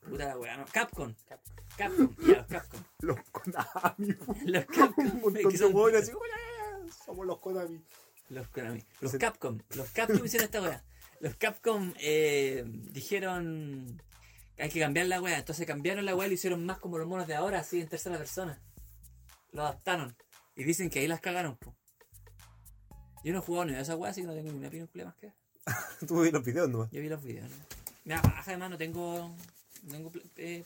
[0.00, 1.54] Puta la weá, no, Capcom, Capcom.
[1.78, 2.80] Capcom, ya, los Capcom.
[3.00, 4.16] Los Konami.
[4.44, 6.12] Los Capcom, un montón que de son- hueones así.
[6.84, 7.82] "Oye, Somos los Konami.
[8.30, 8.82] Los Konami.
[9.00, 9.18] Los Sí.
[9.18, 9.58] Capcom.
[9.76, 10.82] Los Capcom hicieron esta weá.
[11.20, 14.00] Los Capcom eh, dijeron
[14.58, 15.38] hay que cambiar la weá.
[15.38, 17.88] Entonces cambiaron la weá y lo hicieron más como los monos de ahora, así en
[17.88, 18.60] tercera persona.
[19.52, 20.16] Lo adaptaron.
[20.56, 21.56] Y dicen que ahí las cagaron.
[21.56, 21.74] po.
[23.24, 24.86] Yo no he jugado ni de esa weá, así que no tengo ni una opinión
[24.88, 25.32] culia más que.
[26.06, 26.90] Tú ves los videos nomás.
[26.90, 27.56] Yo vi los videos, ¿no?
[28.04, 29.34] Me da paja, además no tengo.
[29.84, 30.64] No tengo eh,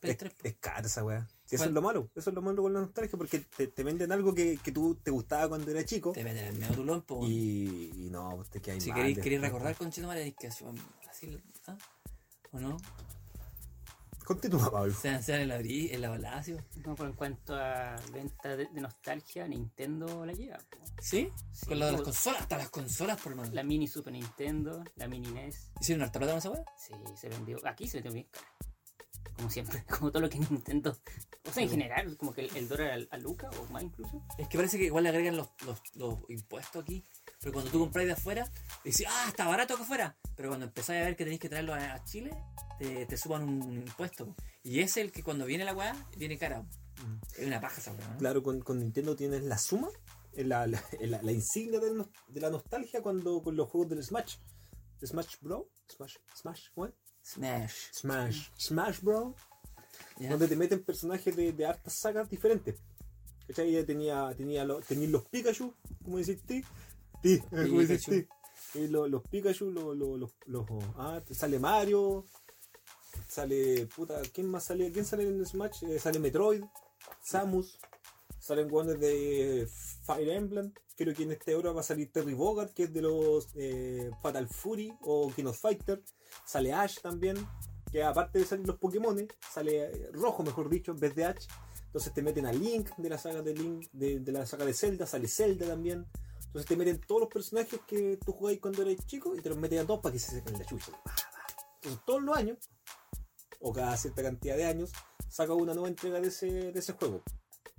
[0.00, 0.48] Play Es, 3, po.
[0.48, 1.26] es cara esa weá.
[1.48, 2.10] Si eso es lo malo.
[2.14, 4.96] Eso es lo malo con la nostalgia porque te, te venden algo que, que tú
[5.02, 6.12] te gustaba cuando eras chico.
[6.12, 7.20] Te meten el medio tulón, po.
[7.26, 10.64] Y, y no, pues te quedas Si queréis, queréis recordar con Chino María, que así,
[11.10, 11.76] así ¿ah?
[12.52, 12.76] ¿o no?
[14.24, 14.92] Continúa, Pablo.
[14.92, 16.62] Se sean en la, bri- en la Palacio.
[16.84, 20.58] No, pero en cuanto a venta de, de nostalgia, Nintendo la lleva.
[20.58, 20.76] po.
[21.00, 21.30] ¿Sí?
[21.50, 23.50] Sí, Con lo de las consolas, hasta las consolas, por mano.
[23.54, 25.70] La mini Super Nintendo, la mini NES.
[25.80, 26.64] ¿Hicieron harta plata con esa weá?
[26.76, 27.56] Sí, se vendió.
[27.64, 28.46] Aquí se vendió bien cara.
[29.38, 30.98] Como siempre, como todo lo que Nintendo.
[31.48, 34.22] O sea, en general, como que el, el dólar a, a Luca o más incluso.
[34.36, 37.02] Es que parece que igual le agregan los, los, los impuestos aquí.
[37.40, 38.50] Pero cuando tú compras de afuera,
[38.84, 40.18] dices, ah, está barato que afuera.
[40.36, 42.30] Pero cuando empezáis a ver que tenéis que traerlo a, a Chile,
[42.78, 44.34] te, te suban un, un impuesto.
[44.64, 46.66] Y es el que cuando viene la weá, viene cara.
[47.38, 48.18] Es una paja esa weá, ¿no?
[48.18, 49.88] Claro, con, con Nintendo tienes la suma,
[50.32, 54.36] eh, la, la, la- la insignia de la nostalgia cuando con los juegos del Smash.
[55.06, 55.70] Smash Bro.
[55.94, 56.90] Smash, Smash, ¿what?
[57.34, 57.90] Smash.
[57.92, 58.48] Smash.
[58.56, 59.34] Smash Bro.
[60.18, 60.30] ¿ya?
[60.30, 62.76] Donde te meten personajes de, de hartas sagas diferentes.
[63.46, 63.72] ¿Cachai?
[63.72, 66.64] Ya tenía, tenía, los, tenía los Pikachu, como decís ti.
[67.24, 68.26] Eh, como decís ti.
[68.74, 70.64] Eh, los, los Pikachu, los, los, los,
[70.96, 72.24] ah, sale Mario,
[73.28, 74.90] sale, puta, ¿quién más sale?
[74.90, 75.84] ¿Quién sale en Smash?
[75.84, 76.62] Eh, sale Metroid,
[77.22, 77.78] Samus,
[78.38, 79.68] salen guanes de
[80.02, 83.02] Fire Emblem, creo que en este ahora va a salir Terry Bogard, que es de
[83.02, 86.02] los eh, Fatal Fury o King of Fighter,
[86.44, 87.36] sale Ash también,
[87.90, 89.16] que aparte de salir los Pokémon,
[89.52, 91.46] sale rojo mejor dicho, en vez de Ash,
[91.86, 94.74] entonces te meten a Link de la saga de Link, de, de la saga de
[94.74, 96.06] Zelda, sale Zelda también.
[96.46, 99.58] Entonces te meten todos los personajes que tú jugáis cuando eres chico y te los
[99.58, 100.92] meten a todos para que se sequen la chucha.
[101.76, 102.58] Entonces todos los años,
[103.60, 104.92] o cada cierta cantidad de años,
[105.28, 107.22] saca una nueva entrega de ese, de ese juego.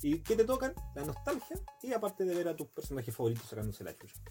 [0.02, 0.74] ¿Y qué te tocan?
[0.96, 4.22] La nostalgia y aparte de ver a tus personajes favoritos sacándose la chucha.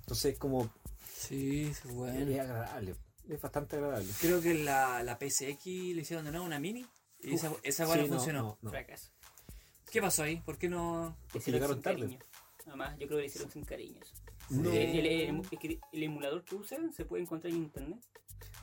[0.00, 0.68] Entonces es como...
[1.16, 2.42] Sí, Es bueno.
[2.42, 2.94] agradable.
[3.28, 4.08] Es bastante agradable.
[4.20, 6.86] Creo que la, la PSX le hicieron de nuevo una mini.
[7.20, 8.58] Y esa, esa weá Sí, no funcionó.
[8.62, 8.72] no, no.
[9.90, 10.36] ¿Qué pasó ahí?
[10.44, 11.16] ¿Por qué no.?
[11.32, 12.00] Porque llegaron tarde.
[12.02, 12.18] cariño.
[12.66, 14.00] Además, yo creo que lo hicieron sin cariño.
[14.02, 14.14] eso.
[14.50, 14.70] No.
[14.70, 17.98] El, el- el- es que el emulador que usan se puede encontrar en internet.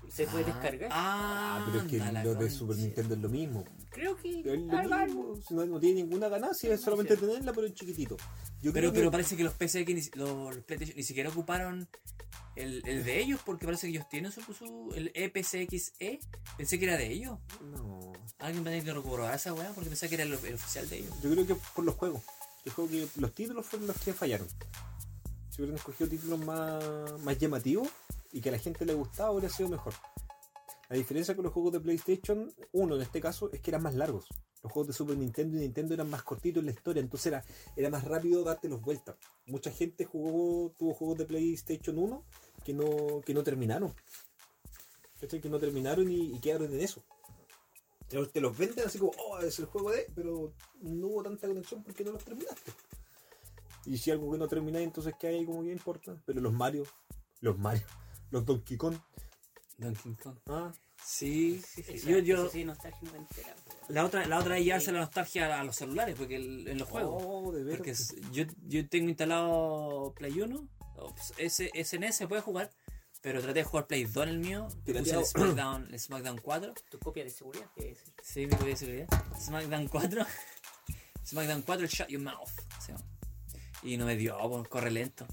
[0.09, 0.89] Se puede descargar.
[0.91, 2.49] Ah, Ah, pero es que lo de concha.
[2.53, 3.63] Super Nintendo es lo mismo.
[3.89, 5.39] Creo que Es lo mismo.
[5.49, 8.17] No, no tiene ninguna ganancia, es solamente tenerla, pero en chiquitito.
[8.61, 11.03] Yo Pero, creo pero que- parece que los PSX ni, si- los, los PlayStation ni
[11.03, 11.87] siquiera ocuparon
[12.55, 16.19] el, el de ellos, porque parece que ellos tienen su, su el E EPCXE.
[16.57, 17.39] Pensé que era de ellos.
[17.61, 18.13] No.
[18.39, 20.97] Alguien me tiene que corroborar esa weá, porque pensé que era el, el oficial de
[20.97, 21.15] ellos.
[21.21, 22.21] Yo creo que por los juegos.
[22.65, 24.47] Yo creo que los títulos fueron los que fallaron.
[25.49, 27.89] Si hubieran escogido títulos más, más llamativos
[28.31, 29.93] y que a la gente le gustaba, hubiera sido mejor.
[30.89, 33.95] La diferencia con los juegos de PlayStation 1 en este caso es que eran más
[33.95, 34.27] largos.
[34.61, 37.43] Los juegos de Super Nintendo y Nintendo eran más cortitos en la historia, entonces era,
[37.75, 39.15] era más rápido darte los vueltas.
[39.45, 42.23] Mucha gente jugó, tuvo juegos de PlayStation 1
[42.63, 43.93] que no, que no terminaron.
[45.19, 45.39] ¿Cachai?
[45.41, 47.03] Que no terminaron y, y quedaron en eso.
[48.09, 51.47] Te, te los venden así como, oh, es el juego de, pero no hubo tanta
[51.47, 52.71] conexión porque no los terminaste.
[53.85, 56.15] Y si algo que no termináis, entonces que hay ahí como que importa.
[56.25, 56.85] Pero los Mario,
[57.41, 57.85] los Mario,
[58.31, 58.95] los Donkey Kong,
[59.77, 60.37] Donkey Kong.
[60.47, 60.71] ah,
[61.05, 61.99] Sí, sí, sí.
[62.07, 63.09] Yo, yo, sí, nostalgia
[63.89, 66.87] la otra, la otra es llevarse la nostalgia a los celulares, porque el- en los
[66.87, 67.21] juegos.
[67.25, 67.77] Oh, de veras.
[68.13, 70.65] Porque yo, yo tengo instalado Play 1,
[70.97, 72.71] o, pues, ese, SNES se puede jugar,
[73.21, 74.67] pero traté de jugar Play 2 en el mío,
[74.99, 77.99] puse el SmackDown, el SmackDown 4, Tu copia de seguridad, ¿qué es?
[78.21, 79.07] sí, me podía seguridad,
[79.39, 80.25] SmackDown 4,
[81.25, 82.49] SmackDown 4, el Shut Your Mouth,
[83.83, 85.25] y no me dio, pues, corre lento.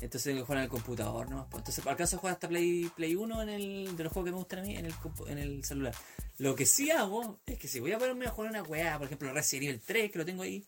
[0.00, 1.48] Entonces tengo que jugar en el computador, ¿no?
[1.48, 4.32] Pues, entonces alcanzo a jugar hasta Play, Play 1 en el, de los juegos que
[4.32, 5.94] me gustan a mí en el, compu- en el celular.
[6.38, 9.06] Lo que sí hago es que si voy a ponerme a jugar una weá, por
[9.06, 10.66] ejemplo Resident Evil 3, que lo tengo ahí,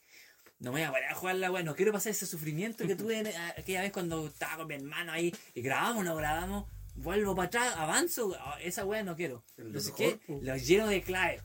[0.61, 2.97] no me voy a poner a jugar la weá, no quiero pasar ese sufrimiento que
[2.97, 3.19] tuve
[3.59, 6.65] aquella vez cuando estaba con mi hermano ahí y grabamos, no grabamos,
[6.95, 9.45] vuelvo para atrás, avanzo, ah, esa weá no quiero.
[9.59, 10.19] Entonces, ¿qué?
[10.29, 11.43] Lo lleno de claves.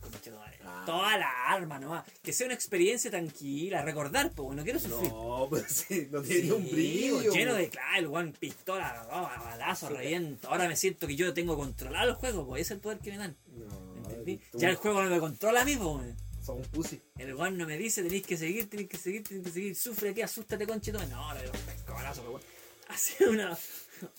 [0.64, 0.84] Ah.
[0.86, 2.04] Toda la arma nomás.
[2.22, 5.10] Que sea una experiencia tranquila, recordar, pues no quiero sufrir.
[5.12, 7.32] No, pues sí, no tiene Sí, un brillo.
[7.32, 10.48] lleno de claves, weón, pistola, oh, balazo, reviento.
[10.48, 13.10] Ahora me siento que yo tengo controlado el juego, pues ese es el poder que
[13.10, 13.36] me dan.
[13.48, 14.40] No, ¿me entendí?
[14.54, 16.14] Ya el juego no me controla a mí, pues.
[16.42, 17.00] Son un pussy.
[17.18, 20.10] El weón no me dice, tenéis que seguir, tenéis que seguir, tenéis que seguir, sufre
[20.10, 20.98] aquí, asústate, conchito.
[21.06, 22.42] No, le un pescolazo, weón.
[22.88, 23.56] Así una.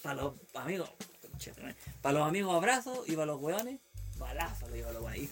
[0.02, 0.90] Para los amigos,
[2.02, 3.80] para los amigos abrazos y para los weones,
[4.18, 5.30] balazo le digo a los weones.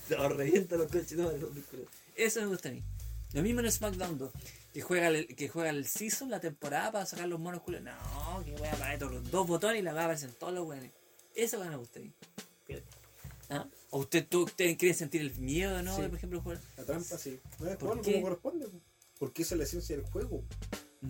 [0.68, 1.34] Te los conchetos
[2.16, 2.84] Eso me gusta a mí.
[3.34, 4.32] Lo mismo en SmackDown 2.
[4.74, 7.82] Que juega, el, que juega el season, la temporada para sacar los monos culos.
[7.82, 10.54] No, que voy a apagar todos los dos botones y la va a aparecer todos
[10.54, 10.92] los weones.
[11.36, 12.14] Eso me gusta a mí.
[13.92, 15.96] ¿O usted, tú, ustedes quieren sentir el miedo, no?
[15.96, 16.02] Sí.
[16.02, 16.60] De, por ejemplo, jugar.
[16.78, 17.40] La trampa sí.
[17.60, 18.68] No es corresponde.
[18.68, 18.80] po.
[19.20, 20.44] Porque esa es la esencia del juego.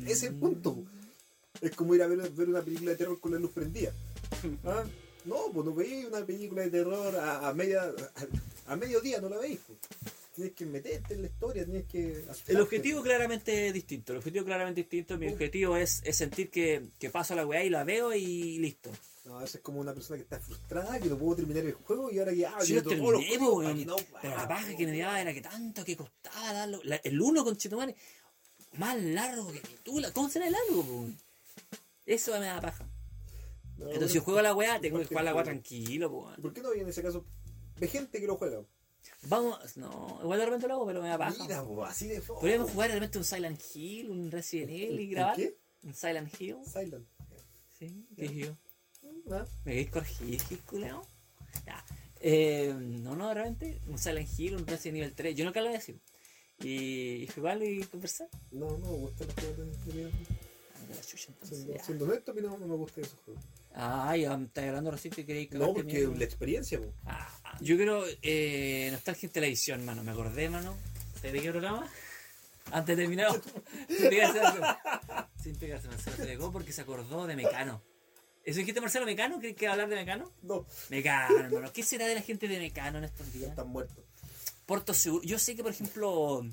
[0.02, 0.40] Ese es el Mm.
[0.40, 0.84] punto.
[1.62, 3.94] Es como ir a ver, ver una película de terror con la luz prendida.
[4.66, 4.84] ¿Ah?
[5.26, 9.30] No, pues no veis una película de terror a, a media a, a mediodía, no
[9.30, 9.60] la veis.
[9.60, 9.76] po.
[10.34, 12.24] Tienes que meterte en la historia, tienes que.
[12.28, 12.52] asustarte.
[12.54, 14.14] El objetivo claramente es distinto.
[14.14, 15.18] El objetivo claramente distinto.
[15.20, 15.34] Mi Uh.
[15.34, 18.90] objetivo es, es sentir que, que paso la weá y la veo y listo.
[19.24, 22.10] No, eso es como una persona que está frustrada, que no pudo terminar el juego
[22.12, 23.86] y ahora que ah, tiene lo todos los terminé, juegos, weón.
[23.86, 26.80] no- Pero la ah, paja que me daba era que tanto que costaba darlo.
[26.84, 27.96] La- el uno con Chetumare,
[28.78, 30.00] más largo que tú.
[30.00, 31.06] la- ¿Cómo será largo, po?
[32.06, 32.84] Eso me da paja.
[33.78, 36.10] No, Entonces, bueno, si yo juego la weá, tengo que jugar la el weá tranquilo,
[36.10, 36.32] po.
[36.38, 37.26] ¿Y ¿Por qué no hay en ese caso?
[37.78, 38.64] Ve gente que lo juega.
[39.24, 41.44] Vamos, no, igual de repente lo hago, pero me da paja.
[41.44, 42.40] Mira, po, así de fondo.
[42.42, 45.36] Podríamos jugar de repente un Silent Hill, un Resident Evil y ¿El grabar.
[45.36, 45.58] qué?
[45.84, 46.58] Un Silent Hill.
[46.66, 47.08] Silent.
[47.78, 48.58] Sí, ¿qué yo?
[49.34, 51.06] Ah, ¿Me queréis corregir, culeo?
[51.66, 51.84] Ya.
[52.20, 55.68] Eh, no, no, de repente, un Silent Hill, un Resident Evil 3, yo nunca lo
[55.68, 56.00] voy a decir.
[56.60, 58.28] Y, y jugarlo y conversar.
[58.52, 60.10] No, no me gustan los juegos de, miedo.
[60.76, 63.44] Ah, la chucha, entonces, Siendo, honesto, a mí no, no me gustan esos juegos.
[63.74, 66.14] Ah, ya me estás hablando recién que queréis No, cagarte porque miedo.
[66.16, 66.94] la experiencia, po.
[67.06, 70.04] Ah, ah, yo quiero eh, nostalgia en televisión, mano.
[70.04, 70.76] Me acordé, mano.
[71.24, 71.88] ¿De qué programa?
[72.72, 73.32] Antes de terminar.
[73.88, 75.28] Sin pegarse, Marcelo.
[75.42, 76.16] Sin pegarse, Marcelo.
[76.18, 77.82] Se pegó porque se acordó de Mecano.
[78.44, 79.40] ¿Eso dijiste Marcelo Mecano?
[79.40, 80.32] ¿Quieres que hablar de Mecano?
[80.42, 81.72] No, Mecano, hermano.
[81.72, 83.52] ¿Qué será de la gente de Mecano en estos días?
[83.52, 84.04] están muertos.
[84.66, 85.24] Porto Seguro.
[85.24, 86.44] Yo sé que, por ejemplo,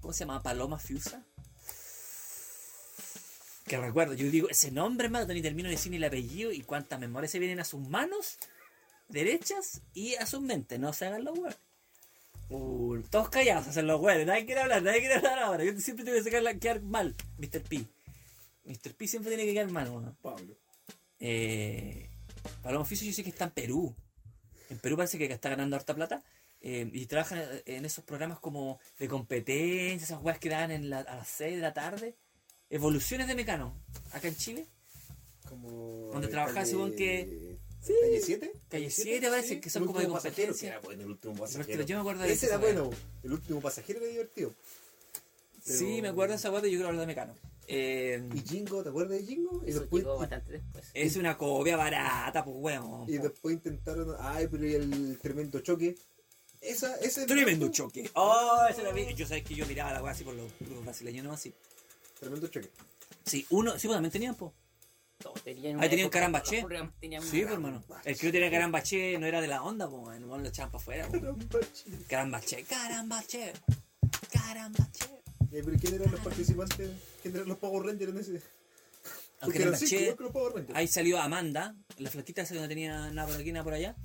[0.00, 0.42] ¿cómo se llama?
[0.42, 1.24] Paloma Fiusa.
[3.66, 6.60] Que recuerdo, yo digo ese nombre, hermano, ni termino de decir ni el apellido y
[6.62, 8.38] cuántas memorias se vienen a sus manos
[9.08, 10.78] derechas y a sus mentes.
[10.80, 11.58] No se hagan los huevos.
[12.48, 14.26] Uh, todos callados, hacen los huevos.
[14.26, 15.64] Nadie quiere hablar, nadie quiere hablar ahora.
[15.64, 17.14] Yo siempre tengo que sacarla, quedar mal.
[17.38, 17.62] Mr.
[17.62, 17.86] P.
[18.64, 18.94] Mr.
[18.94, 20.16] P siempre tiene que quedar mal, weón.
[20.20, 20.56] Pablo.
[21.20, 22.08] Eh,
[22.62, 23.94] Paloma Fiusa yo sé que está en Perú.
[24.70, 26.22] En Perú parece que está ganando harta plata.
[26.62, 30.98] eh, y trabaja en esos programas como de competencia, esas weas que dan en la-
[31.00, 32.16] a las 6 de la tarde.
[32.68, 33.74] Evoluciones de Mecano.
[34.12, 34.66] Acá en Chile.
[35.48, 36.10] Como.
[36.12, 37.94] Donde trabajaba ese weón que- Sí.
[38.02, 38.52] ¿Calle 7?
[38.68, 40.54] Calle 7 parece que son El como de competencia.
[40.54, 41.82] que era bueno, el último pasajero.
[41.82, 42.90] yo me acuerdo de Ese era bueno,
[43.22, 44.54] el último pasajero era divertido.
[45.64, 47.34] Pero- Sí, me acuerdo de esa wea y yo quiero hablar de Mecano.
[47.72, 49.62] Eh, Y Jingo, ¿te acuerdas de Jingo?
[49.64, 50.90] Y Eso después, llegó bastante después.
[50.92, 53.08] es una copia barata, pues weón.
[53.08, 54.16] y, después intentaron.
[54.18, 55.96] Ay, pero y el tremendo choque.
[56.60, 57.26] Esa, ese.
[57.26, 58.10] Tremendo choque.
[58.14, 59.14] Oh, ese era bien.
[59.16, 61.54] Yo sabes que yo miraba la wea así por los, por los brasileños, no así.
[62.18, 62.70] Tremendo choque.
[63.24, 64.34] Sí, uno, sí, pues también tenían.
[64.36, 66.64] Todos tenían Ahí tenían Carambaché.
[66.98, 67.84] tenían Sí, pues, hermano.
[68.04, 70.72] El que yo tenía carambache no era de la onda, pues, el weón lo echaban
[70.72, 71.84] para afuera, pues.
[72.08, 73.52] Carambache, carambache,
[74.32, 75.19] carambache.
[75.52, 76.90] Eh, pero ¿quién eran los participantes?
[77.22, 78.42] ¿Quién eran los Power Rangers en ese?
[79.40, 80.76] Porque eran cinco, igual que los Power Rangers.
[80.76, 83.96] ahí salió Amanda, la flaquita esa que no tenía nada por aquí, nada por allá.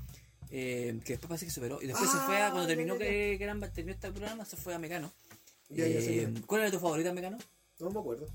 [0.50, 1.82] eh, que después parece que superó.
[1.82, 4.74] Y después se fue a, Ah, cuando terminó que Caramba, terminó este programa, se fue
[4.74, 5.12] a Mecano.
[5.70, 7.38] Ya, ya, Eh, ¿Cuál era tu favorita Mecano?
[7.80, 8.28] No me acuerdo.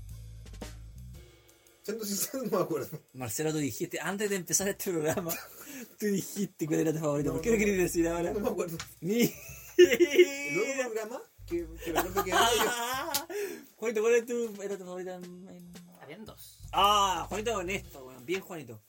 [1.83, 3.01] Siendo sincero, no me acuerdo.
[3.13, 5.33] Marcelo, tú dijiste, antes de empezar este programa,
[5.99, 7.29] tú dijiste cuál era tu favorita.
[7.29, 8.31] No, ¿Por qué no, no querías decir ahora?
[8.33, 8.77] No me acuerdo.
[9.01, 9.33] Ni...
[9.77, 12.39] El otro programa que, que recuerdo que era.
[13.77, 16.59] Juanito, ¿cuál es tu, era tu favorita en, en- Habían dos.
[16.71, 18.25] Ah, Juanito honesto, weón.
[18.25, 18.81] Bien, Juanito.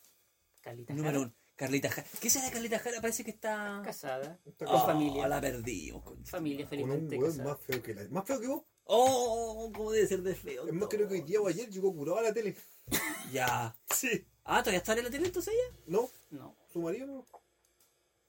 [0.60, 1.34] Carlita Número Jara, uno.
[1.56, 2.06] Carlita Jara.
[2.20, 3.00] ¿Qué será de Carlita Jara?
[3.00, 3.82] Parece que está.
[3.84, 4.38] Casada.
[4.44, 4.92] Está Con casada.
[4.94, 5.28] familia.
[5.28, 6.30] la perdimos, concha.
[6.30, 7.48] Familia Con un felizmente weón casada.
[7.54, 8.08] más feo que la.
[8.10, 8.62] Más feo que vos.
[8.84, 10.66] Oh, ¿cómo debe ser de feo?
[10.66, 12.56] Es más, creo que hoy día o ayer llegó curado a la tele.
[13.32, 13.74] Ya.
[13.94, 14.26] Sí.
[14.44, 15.78] Ah, ¿todavía está en la tele entonces ella?
[15.86, 16.10] ¿No?
[16.30, 16.54] No.
[16.72, 17.24] ¿Su marido no?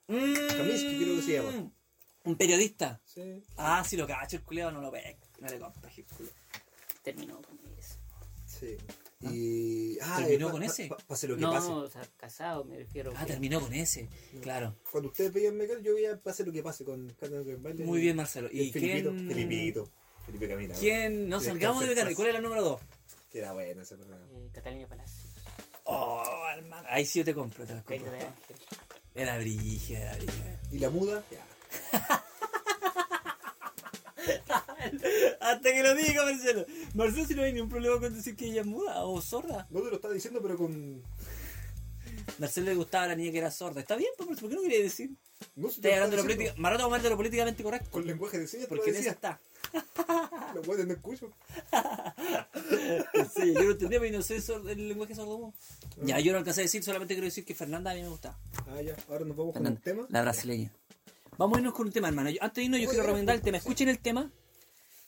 [0.07, 0.33] Mm.
[0.57, 1.71] Kaminsky creo que se llama.
[2.25, 3.01] Un periodista.
[3.05, 3.43] Sí.
[3.57, 5.17] Ah, si lo cacho, el culiado no lo ve.
[5.39, 6.33] No le compra, el culiao.
[7.03, 7.97] Terminó con eso.
[8.45, 8.77] Sí.
[9.21, 9.97] Y.
[10.01, 10.87] Ah, ¿Terminó eh, con pa- ese?
[10.87, 11.67] pa- Pase lo que No, pase.
[11.69, 13.11] o sea, casado me refiero.
[13.15, 14.07] Ah, que- terminó con ese.
[14.41, 14.75] Claro.
[14.91, 17.13] Cuando ustedes veían Mecano, yo veía pase lo que pase con
[17.61, 17.83] Baile.
[17.85, 18.49] Muy bien, Marcelo.
[18.51, 19.11] Y ¿Y Felipito.
[19.11, 19.27] quién?
[19.27, 19.89] Felipito.
[20.25, 20.75] Felipe Camila.
[20.75, 21.27] ¿Quién?
[21.27, 22.15] No salgamos de Mecano.
[22.15, 22.81] ¿Cuál es la número dos?
[23.29, 24.25] Que era bueno ese programa.
[24.31, 25.25] eh, Catalina Palacios.
[25.85, 26.23] Oh,
[26.55, 26.87] hermano.
[26.89, 28.11] Ahí sí yo te compro, te las compro.
[29.15, 30.59] Era brígida, era brígida.
[30.71, 31.45] Y la muda, ya.
[35.39, 36.65] Hasta que lo diga, Marcelo.
[36.93, 39.67] Marcelo, si no hay ningún problema con decir que ella es muda o sorda.
[39.69, 41.01] No te lo estaba diciendo, pero con.
[42.39, 43.81] Marcelo le gustaba a la niña que era sorda.
[43.81, 45.11] Está bien, pues, ¿por qué no quería decir?
[45.55, 46.53] No lo hablando de lo política.
[46.57, 47.89] Maroto de lo políticamente correcto.
[47.91, 49.39] Con lenguaje de señas, lo Porque en está.
[50.55, 51.31] Los buenos no escucho.
[53.35, 55.53] Sí, yo no entendía, pero no sé el lenguaje sordo.
[56.03, 58.37] Ya, yo no alcancé a decir, solamente quiero decir que Fernanda a mí me gusta.
[58.67, 58.95] Ah, ya.
[59.09, 60.05] Ahora nos vamos con Fernanda, un tema.
[60.09, 60.71] la brasileña.
[61.37, 62.29] Vamos a irnos con un tema, hermano.
[62.29, 63.57] Yo- antes de irnos, yo quiero recomendar el tema.
[63.57, 64.31] Escuchen el tema.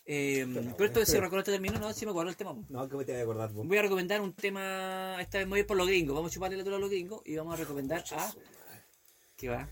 [0.07, 1.05] Eh, pero esto de espera.
[1.05, 2.55] Cerro Colorado terminó, no, sí me acuerdo el tema.
[2.69, 3.67] No, que me te voy a acordar vos.
[3.67, 5.17] Voy a recomendar un tema.
[5.19, 6.15] Esta vez me voy a ir por los gringos.
[6.15, 8.33] Vamos a chuparle la toda a los gringos y vamos a recomendar a.
[9.35, 9.67] ¿Qué va?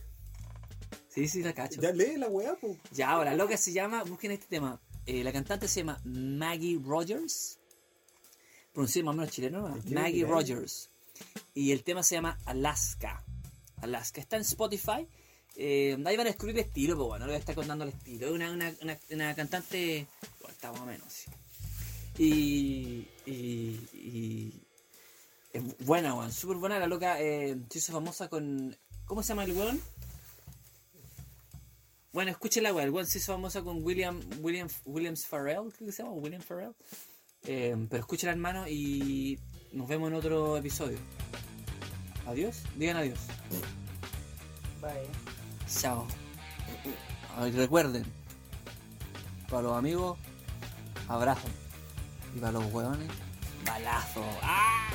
[1.10, 1.80] Sí, sí, la cacho.
[1.82, 2.78] Ya lee la weá, pues.
[2.92, 4.82] Ya, ahora, la loca se llama, busquen este tema.
[5.06, 7.60] Eh, la cantante se llama Maggie Rogers.
[8.74, 9.76] Pronuncié más o menos chileno, ¿no?
[9.92, 10.26] Maggie.
[10.26, 10.90] Rogers.
[11.54, 13.24] Y el tema se llama Alaska.
[13.82, 14.20] Alaska.
[14.20, 15.08] Está en Spotify.
[15.56, 17.84] Eh, ahí van a descubrir el estilo, pero bueno, no le voy a estar contando
[17.84, 18.28] el estilo.
[18.28, 20.08] Es una, una, una, cantante.
[20.40, 21.24] Bueno, está más o menos.
[22.18, 23.08] Y.
[23.26, 24.52] Y.
[25.54, 26.32] es buena, weón.
[26.32, 26.80] Súper buena.
[26.80, 28.76] La loca eh, se hizo famosa con.
[29.06, 29.82] ¿Cómo se llama el weón?
[32.14, 32.86] Bueno, escuchen la weá.
[32.86, 36.42] El weón se hizo famosa con William, William Williams Farrell, creo que se llama, William
[36.42, 36.74] Farrell.
[37.46, 39.40] Eh, pero escuchen hermano y
[39.72, 40.98] nos vemos en otro episodio.
[42.28, 42.62] Adiós.
[42.78, 43.20] Digan adiós.
[44.82, 45.33] Bye.
[45.80, 46.06] Chao.
[47.46, 48.06] Y recuerden,
[49.50, 50.18] para los amigos,
[51.08, 51.48] abrazo.
[52.36, 53.10] Y para los hueones,
[53.66, 54.24] balazo.
[54.42, 54.90] ¡Ah!